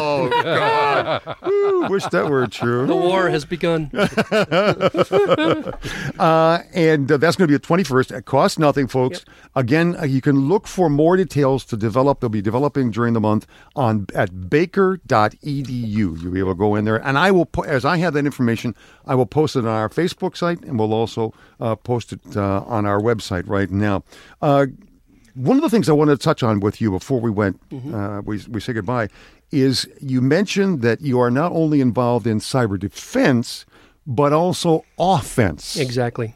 Oh 0.00 0.28
God! 0.30 1.36
Ooh, 1.46 1.86
wish 1.90 2.04
that 2.06 2.28
were 2.30 2.46
true. 2.46 2.86
the 2.86 2.96
war 2.96 3.28
has 3.28 3.44
begun. 3.44 3.90
Uh, 6.18 6.62
and 6.74 7.10
uh, 7.12 7.16
that's 7.16 7.36
going 7.36 7.46
to 7.46 7.52
be 7.52 7.54
the 7.54 7.58
twenty 7.58 7.84
first. 7.84 8.10
It 8.10 8.24
costs 8.24 8.58
nothing, 8.58 8.88
folks. 8.88 9.24
Again, 9.54 9.96
uh, 10.00 10.04
you 10.04 10.20
can 10.20 10.48
look 10.48 10.66
for 10.66 10.88
more 10.88 11.16
details 11.16 11.64
to 11.66 11.76
develop. 11.76 12.20
They'll 12.20 12.28
be 12.30 12.42
developing 12.42 12.90
during 12.90 13.14
the 13.14 13.20
month 13.20 13.46
on 13.76 14.06
at 14.14 14.50
baker.edu. 14.50 15.98
You'll 15.98 16.32
be 16.32 16.38
able 16.40 16.52
to 16.52 16.58
go 16.58 16.74
in 16.74 16.84
there, 16.84 16.96
and 17.06 17.16
I 17.18 17.30
will, 17.30 17.46
po- 17.46 17.62
as 17.62 17.84
I 17.84 17.98
have 17.98 18.14
that 18.14 18.26
information, 18.26 18.74
I 19.06 19.14
will 19.14 19.26
post 19.26 19.54
it 19.56 19.60
on 19.60 19.66
our 19.66 19.88
Facebook 19.88 20.36
site, 20.36 20.62
and 20.62 20.78
we'll 20.78 20.92
also 20.92 21.32
uh, 21.60 21.76
post 21.76 22.12
it 22.12 22.36
uh, 22.36 22.62
on 22.66 22.84
our 22.86 23.00
website 23.00 23.48
right 23.48 23.70
now. 23.70 24.02
Uh, 24.42 24.66
one 25.38 25.56
of 25.56 25.62
the 25.62 25.70
things 25.70 25.88
I 25.88 25.92
wanted 25.92 26.18
to 26.18 26.24
touch 26.24 26.42
on 26.42 26.60
with 26.60 26.80
you 26.80 26.90
before 26.90 27.20
we 27.20 27.30
went, 27.30 27.60
uh, 27.94 28.22
we, 28.24 28.40
we 28.48 28.60
say 28.60 28.72
goodbye, 28.72 29.08
is 29.52 29.88
you 30.00 30.20
mentioned 30.20 30.82
that 30.82 31.00
you 31.00 31.20
are 31.20 31.30
not 31.30 31.52
only 31.52 31.80
involved 31.80 32.26
in 32.26 32.40
cyber 32.40 32.78
defense, 32.78 33.64
but 34.06 34.32
also 34.32 34.84
offense. 34.98 35.76
Exactly. 35.76 36.34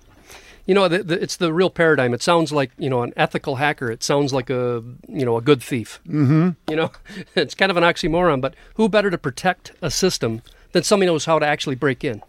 You 0.67 0.75
know, 0.75 0.87
the, 0.87 1.03
the, 1.03 1.21
it's 1.21 1.37
the 1.37 1.53
real 1.53 1.71
paradigm. 1.71 2.15
It 2.15 2.23
sounds 2.23 2.53
like 2.53 2.71
you 2.79 2.89
know 2.89 3.03
an 3.03 3.13
ethical 3.17 3.57
hacker. 3.57 3.91
It 3.91 4.05
sounds 4.05 4.33
like 4.33 4.49
a 4.49 4.85
you 5.09 5.25
know 5.25 5.37
a 5.37 5.41
good 5.41 5.61
thief. 5.61 6.01
Mm-hmm. 6.07 6.51
You 6.71 6.77
know, 6.77 6.93
it's 7.35 7.57
kind 7.57 7.71
of 7.71 7.77
an 7.77 7.83
oxymoron. 7.83 8.41
But 8.41 8.55
who 8.75 8.89
better 8.89 9.11
to 9.11 9.19
protect 9.19 9.73
a 9.83 9.91
system 9.91 10.43
than 10.71 10.85
somebody 10.85 11.09
knows 11.09 11.25
how 11.25 11.41
to 11.41 11.47
actually 11.47 11.75
break 11.75 12.05
in, 12.05 12.23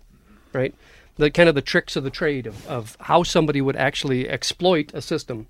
right? 0.51 0.73
The 1.17 1.29
kind 1.29 1.47
of 1.47 1.53
the 1.53 1.61
tricks 1.61 1.95
of 1.95 2.03
the 2.03 2.09
trade 2.09 2.47
of, 2.47 2.67
of 2.67 2.97
how 3.01 3.21
somebody 3.21 3.61
would 3.61 3.75
actually 3.75 4.27
exploit 4.27 4.91
a 4.95 5.01
system. 5.01 5.47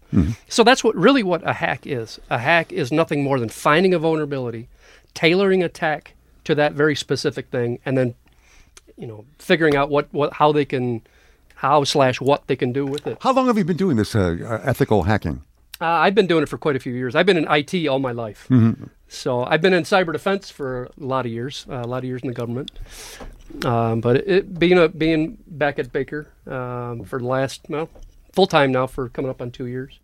So 0.50 0.64
that's 0.64 0.84
what 0.84 0.96
really 0.96 1.24
what 1.24 1.48
a 1.48 1.54
hack 1.54 1.88
is. 1.88 2.20
A 2.30 2.38
hack 2.38 2.72
is 2.74 2.92
nothing 2.92 3.24
more 3.24 3.40
than 3.40 3.50
finding 3.50 3.94
a 3.94 4.00
vulnerability, 4.00 4.68
tailoring 5.14 5.64
attack 5.64 6.16
to 6.44 6.54
that 6.56 6.74
very 6.74 6.96
specific 6.96 7.50
thing, 7.50 7.80
and 7.86 7.98
then 7.98 8.16
you 8.98 9.08
know 9.08 9.26
figuring 9.40 9.76
out 9.76 9.90
what, 9.90 10.08
what 10.12 10.34
how 10.34 10.52
they 10.52 10.66
can 10.66 11.02
how 11.56 11.86
slash 11.86 12.20
what 12.20 12.46
they 12.48 12.58
can 12.58 12.74
do 12.74 12.86
with 12.86 13.08
it. 13.08 13.18
How 13.22 13.32
long 13.32 13.48
have 13.48 13.58
you 13.58 13.64
been 13.64 13.78
doing 13.78 13.96
this 13.96 14.16
uh, 14.16 14.36
uh, 14.44 14.60
ethical 14.64 15.04
hacking? 15.04 15.44
Uh, 15.80 15.86
I've 15.86 16.16
been 16.16 16.28
doing 16.28 16.44
it 16.44 16.50
for 16.50 16.58
quite 16.58 16.76
a 16.76 16.80
few 16.80 16.94
years. 16.94 17.16
I've 17.16 17.26
been 17.26 17.38
in 17.38 17.48
IT 17.50 17.88
all 17.88 18.00
my 18.00 18.12
life. 18.12 18.48
So 19.08 19.44
I've 19.44 19.62
been 19.62 19.74
in 19.74 19.84
cyber 19.84 20.12
defense 20.12 20.50
for 20.50 20.86
a 20.86 20.90
lot 20.98 21.26
of 21.26 21.32
years, 21.32 21.66
uh, 21.70 21.82
a 21.84 21.88
lot 21.88 22.00
of 22.00 22.06
years 22.06 22.22
in 22.22 22.30
the 22.30 22.34
government. 22.34 22.72
Um, 23.64 24.02
but 24.02 24.18
it, 24.18 24.28
it, 24.28 24.60
being 24.60 24.78
a, 24.78 24.90
being 24.90 25.38
back 25.58 25.80
at 25.80 25.92
Baker 25.92 26.28
um, 26.48 27.04
for 27.04 27.20
the 27.20 27.26
last 27.26 27.62
well 27.70 27.90
full 28.34 28.48
time 28.48 28.72
now 28.72 28.88
for 28.88 29.10
coming 29.10 29.30
up 29.30 29.42
on 29.42 29.52
two 29.52 29.68
years. 29.68 30.00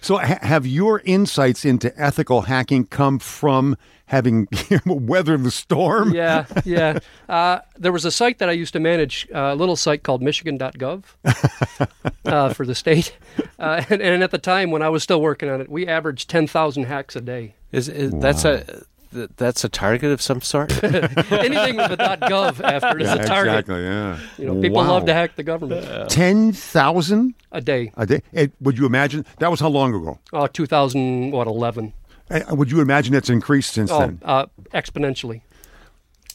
So, 0.00 0.18
ha- 0.18 0.38
have 0.42 0.66
your 0.66 1.00
insights 1.04 1.64
into 1.64 1.98
ethical 2.00 2.42
hacking 2.42 2.86
come 2.86 3.18
from 3.18 3.76
having 4.06 4.48
weathered 4.86 5.44
the 5.44 5.50
storm? 5.50 6.12
Yeah, 6.12 6.44
yeah. 6.64 6.98
Uh, 7.28 7.60
there 7.78 7.92
was 7.92 8.04
a 8.04 8.10
site 8.10 8.38
that 8.38 8.48
I 8.48 8.52
used 8.52 8.72
to 8.72 8.80
manage, 8.80 9.28
uh, 9.32 9.52
a 9.52 9.54
little 9.54 9.76
site 9.76 10.02
called 10.02 10.20
Michigan.gov 10.20 11.04
uh, 12.24 12.52
for 12.52 12.66
the 12.66 12.74
state. 12.74 13.16
Uh, 13.56 13.84
and, 13.88 14.02
and 14.02 14.24
at 14.24 14.32
the 14.32 14.38
time 14.38 14.72
when 14.72 14.82
I 14.82 14.88
was 14.88 15.04
still 15.04 15.22
working 15.22 15.48
on 15.48 15.60
it, 15.60 15.68
we 15.68 15.86
averaged 15.86 16.28
10,000 16.28 16.84
hacks 16.84 17.14
a 17.14 17.20
day. 17.20 17.54
Is, 17.70 17.88
is 17.88 18.10
that's 18.14 18.44
a 18.44 18.82
th- 19.12 19.30
that's 19.36 19.64
a 19.64 19.68
target 19.68 20.10
of 20.12 20.20
some 20.22 20.40
sort? 20.40 20.72
Anything 20.84 21.76
with 21.76 21.92
a 21.92 22.18
.gov 22.20 22.60
after 22.62 22.98
is 22.98 23.08
a 23.10 23.24
target. 23.24 23.54
Exactly. 23.60 23.82
Yeah. 23.82 24.18
You 24.38 24.46
know, 24.46 24.60
people 24.60 24.78
Wow. 24.78 24.90
love 24.90 25.06
to 25.06 25.14
hack 25.14 25.36
the 25.36 25.42
government 25.42 26.10
Ten 26.10 26.52
thousand 26.52 27.34
a 27.52 27.60
day. 27.60 27.92
a 27.96 28.06
day. 28.06 28.22
Would 28.60 28.78
you 28.78 28.86
imagine 28.86 29.24
that 29.38 29.50
was 29.50 29.60
how 29.60 29.68
long 29.68 29.94
ago? 29.94 30.18
Oh, 30.32 30.46
2000, 30.46 31.30
what, 31.32 31.46
11? 31.46 31.92
Eh, 32.30 32.42
Would 32.52 32.70
you 32.70 32.80
imagine 32.80 33.14
it's 33.14 33.28
increased 33.30 33.72
since 33.74 33.90
Oh, 33.90 33.98
then? 34.00 34.20
uh, 34.24 34.46
exponentially. 34.72 35.40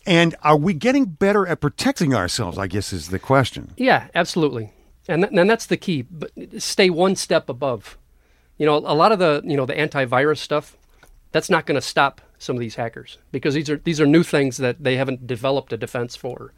And 0.06 0.36
are 0.44 0.58
we 0.58 0.74
getting 0.74 1.06
better 1.06 1.48
at 1.48 1.62
protecting 1.62 2.14
ourselves? 2.14 2.58
I 2.58 2.68
guess 2.68 2.94
is 2.94 3.10
the 3.10 3.18
question. 3.20 3.74
Yeah, 3.78 4.08
absolutely. 4.14 4.72
And, 5.08 5.24
th- 5.24 5.34
and 5.36 5.50
that's 5.50 5.66
the 5.68 5.78
key. 5.78 6.04
But 6.04 6.32
stay 6.60 6.90
one 6.90 7.16
step 7.16 7.50
above. 7.50 7.98
You 8.58 8.66
know, 8.66 8.78
a 8.78 8.94
lot 8.96 9.12
of 9.12 9.20
the 9.20 9.42
you 9.44 9.58
know 9.58 9.66
the 9.66 9.74
antivirus 9.74 10.38
stuff, 10.38 10.78
that's 11.36 11.50
not 11.50 11.66
going 11.66 11.76
to 11.76 11.82
stop 11.86 12.22
some 12.40 12.56
of 12.56 12.62
these 12.62 12.76
hackers 12.76 13.18
because 13.32 13.54
these 13.54 13.70
are 13.70 13.78
these 13.84 14.00
are 14.00 14.06
new 14.06 14.24
things 14.24 14.56
that 14.58 14.82
they 14.82 14.96
haven't 14.96 15.28
developed 15.28 15.74
a 15.74 15.78
defense 15.78 16.16
for. 16.16 16.54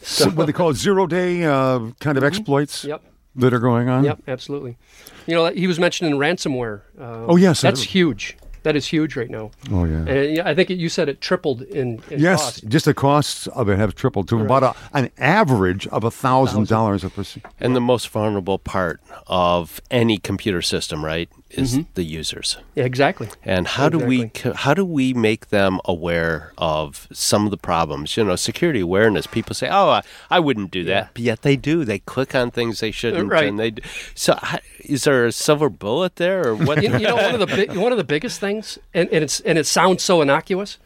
So, 0.00 0.30
what 0.30 0.46
they 0.46 0.52
call 0.52 0.72
zero 0.72 1.06
day 1.06 1.44
uh, 1.44 1.80
kind 2.00 2.16
of 2.18 2.24
exploits 2.24 2.80
Mm-hmm. 2.80 2.88
Yep. 2.90 3.02
that 3.36 3.52
are 3.54 3.58
going 3.58 3.88
on. 3.88 4.04
Yep, 4.04 4.22
absolutely. 4.28 4.76
You 5.26 5.34
know, 5.34 5.46
he 5.50 5.66
was 5.66 5.78
mentioning 5.78 6.14
ransomware. 6.14 6.82
Uh, 6.98 7.26
Oh, 7.28 7.36
yes, 7.36 7.60
that's 7.60 7.82
huge. 7.82 8.36
That 8.62 8.74
is 8.76 8.86
huge 8.88 9.14
right 9.14 9.30
now. 9.30 9.52
Oh 9.70 9.84
yeah. 9.84 10.04
And 10.10 10.36
yeah, 10.36 10.48
I 10.48 10.52
think 10.54 10.70
it, 10.70 10.78
you 10.78 10.88
said 10.88 11.08
it 11.08 11.20
tripled 11.20 11.62
in, 11.62 12.02
in 12.10 12.18
Yes, 12.20 12.42
cost. 12.42 12.68
just 12.68 12.84
the 12.86 12.94
costs 12.94 13.46
of 13.48 13.68
it 13.68 13.78
have 13.78 13.94
tripled 13.94 14.28
to 14.30 14.40
about 14.40 14.62
a, 14.64 14.74
an 14.92 15.10
average 15.18 15.86
of 15.88 16.02
a 16.02 16.10
thousand 16.10 16.66
dollars 16.66 17.04
a 17.04 17.10
person. 17.10 17.42
and 17.60 17.76
the 17.76 17.80
most 17.80 18.08
vulnerable 18.08 18.58
part 18.58 19.00
of 19.28 19.80
any 19.90 20.18
computer 20.18 20.62
system, 20.62 21.04
right, 21.04 21.28
is 21.56 21.78
the 21.94 22.02
users. 22.04 22.56
Yeah, 22.74 22.84
exactly. 22.84 23.28
And 23.44 23.66
how 23.66 23.88
do 23.88 23.98
we 23.98 24.30
how 24.54 24.74
do 24.74 24.84
we 24.84 25.14
make 25.14 25.48
them 25.48 25.80
aware 25.84 26.52
of 26.58 27.08
some 27.12 27.44
of 27.44 27.50
the 27.50 27.56
problems? 27.56 28.16
You 28.16 28.24
know, 28.24 28.36
security 28.36 28.80
awareness. 28.80 29.26
People 29.26 29.54
say, 29.54 29.68
"Oh, 29.70 29.88
I, 29.90 30.02
I 30.30 30.40
wouldn't 30.40 30.70
do 30.70 30.84
that," 30.84 31.10
but 31.14 31.22
yet 31.22 31.42
they 31.42 31.56
do. 31.56 31.84
They 31.84 31.98
click 32.00 32.34
on 32.34 32.50
things 32.50 32.80
they 32.80 32.90
shouldn't, 32.90 33.30
right. 33.30 33.48
and 33.48 33.58
they. 33.58 33.70
d- 33.72 33.82
So, 34.14 34.38
is 34.80 35.04
there 35.04 35.26
a 35.26 35.32
silver 35.32 35.68
bullet 35.68 36.16
there, 36.16 36.48
or 36.48 36.54
what? 36.54 36.82
you, 36.82 36.88
know 36.90 37.16
one 37.16 37.34
of 37.34 37.40
the 37.40 37.46
big, 37.46 37.76
one 37.76 37.92
of 37.92 37.98
the 37.98 38.04
biggest 38.04 38.40
things, 38.40 38.78
and, 38.94 39.08
and 39.10 39.24
it's 39.24 39.40
and 39.40 39.58
it 39.58 39.66
sounds 39.66 40.02
so 40.02 40.20
innocuous, 40.22 40.78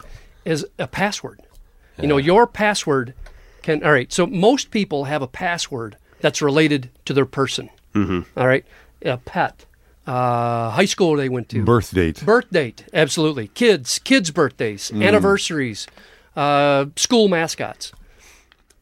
is 0.45 0.67
a 0.79 0.87
password. 0.87 1.41
You 2.01 2.07
know, 2.07 2.17
your 2.17 2.47
password 2.47 3.13
can. 3.63 3.85
All 3.85 3.93
right, 3.93 4.11
so 4.13 4.27
most 4.27 4.71
people 4.71 5.05
have 5.05 5.21
a 5.23 5.27
password 5.27 5.97
that's 6.21 6.41
related 6.41 6.91
to 7.05 7.13
their 7.13 7.27
person. 7.27 7.69
Mm-hmm. 7.95 8.39
All 8.39 8.47
right, 8.47 8.65
a 9.03 9.17
pet, 9.19 9.65
uh, 10.11 10.71
high 10.71 10.87
school 10.87 11.17
they 11.17 11.29
went 11.29 11.49
to, 11.51 11.63
Birth 11.65 11.93
date. 11.95 12.25
birth 12.25 12.51
date, 12.51 12.85
absolutely, 12.93 13.49
kids, 13.49 13.99
kids' 14.01 14.31
birthdays, 14.31 14.91
anniversaries, 14.93 15.87
uh, 16.37 16.87
school 16.97 17.29
mascots. 17.29 17.93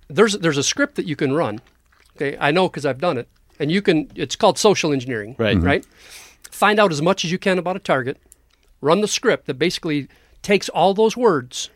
There's 0.08 0.34
there's 0.38 0.56
a 0.58 0.62
script 0.62 0.94
that 0.96 1.06
you 1.06 1.16
can 1.16 1.32
run. 1.34 1.60
Okay, 2.16 2.36
I 2.40 2.50
know 2.50 2.68
because 2.68 2.86
I've 2.86 2.98
done 2.98 3.18
it, 3.18 3.28
and 3.60 3.70
you 3.70 3.82
can. 3.82 4.10
It's 4.14 4.36
called 4.36 4.58
social 4.58 4.92
engineering. 4.92 5.34
Right. 5.38 5.56
Mhm. 5.58 5.64
Right. 5.64 5.84
Find 6.50 6.80
out 6.80 6.90
as 6.92 7.02
much 7.02 7.24
as 7.24 7.30
you 7.30 7.38
can 7.38 7.58
about 7.58 7.76
a 7.76 7.80
target. 7.80 8.16
Run 8.80 9.00
the 9.02 9.08
script 9.08 9.46
that 9.46 9.58
basically 9.58 10.08
takes 10.42 10.68
all 10.70 10.94
those 10.94 11.16
words, 11.16 11.68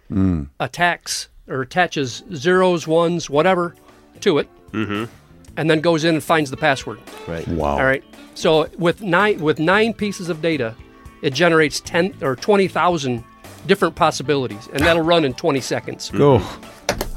attacks 0.60 1.28
or 1.48 1.60
attaches 1.62 2.22
zeros, 2.34 2.86
ones, 2.86 3.28
whatever, 3.28 3.74
to 4.20 4.38
it, 4.38 4.48
and 4.72 5.68
then 5.70 5.80
goes 5.80 6.04
in 6.04 6.14
and 6.14 6.24
finds 6.24 6.50
the 6.50 6.56
password. 6.56 7.00
right. 7.28 7.46
Wow. 7.48 7.76
All 7.78 7.84
right. 7.84 8.02
So 8.34 8.68
with 8.78 9.02
nine 9.02 9.40
with 9.40 9.58
nine 9.58 9.92
pieces 9.94 10.28
of 10.28 10.40
data, 10.42 10.74
it 11.22 11.32
generates 11.34 11.80
ten 11.80 12.14
or 12.22 12.34
twenty 12.36 12.68
thousand 12.68 13.24
different 13.66 13.94
possibilities, 13.94 14.68
and 14.72 14.82
that'll 14.84 15.02
run 15.02 15.24
in 15.24 15.34
twenty 15.34 15.60
seconds. 15.60 16.10
Go. 16.10 16.42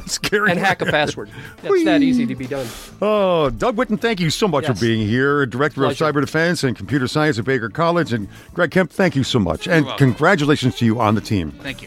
Scary. 0.08 0.52
And 0.52 0.60
hack 0.60 0.84
a 0.84 0.86
password. 0.86 1.32
That's 1.64 1.84
that 1.86 2.04
easy 2.04 2.28
to 2.28 2.36
be 2.36 2.46
done. 2.46 2.68
Oh, 3.02 3.50
Doug 3.50 3.76
Witten, 3.76 4.00
thank 4.00 4.20
you 4.20 4.30
so 4.30 4.48
much 4.48 4.68
Yes. 4.68 4.78
for 4.78 4.86
being 4.86 5.08
here, 5.08 5.48
Director 5.48 5.82
Pleasure. 5.82 6.06
of 6.06 6.14
Cyber 6.16 6.22
Defense 6.22 6.64
and 6.64 6.78
Computer 6.78 7.08
Science 7.08 7.40
at 7.40 7.46
Baker 7.46 7.70
College. 7.70 8.14
And 8.14 8.28
Greg 8.54 8.70
Kemp, 8.70 8.92
thank 8.92 9.16
you 9.16 9.24
so 9.24 9.40
much. 9.40 9.68
And 9.68 9.88
congratulations 9.98 10.76
to 10.76 10.86
you 10.86 11.00
on 11.02 11.16
the 11.16 11.22
team. 11.22 11.50
Thank 11.54 11.80
you. 11.80 11.84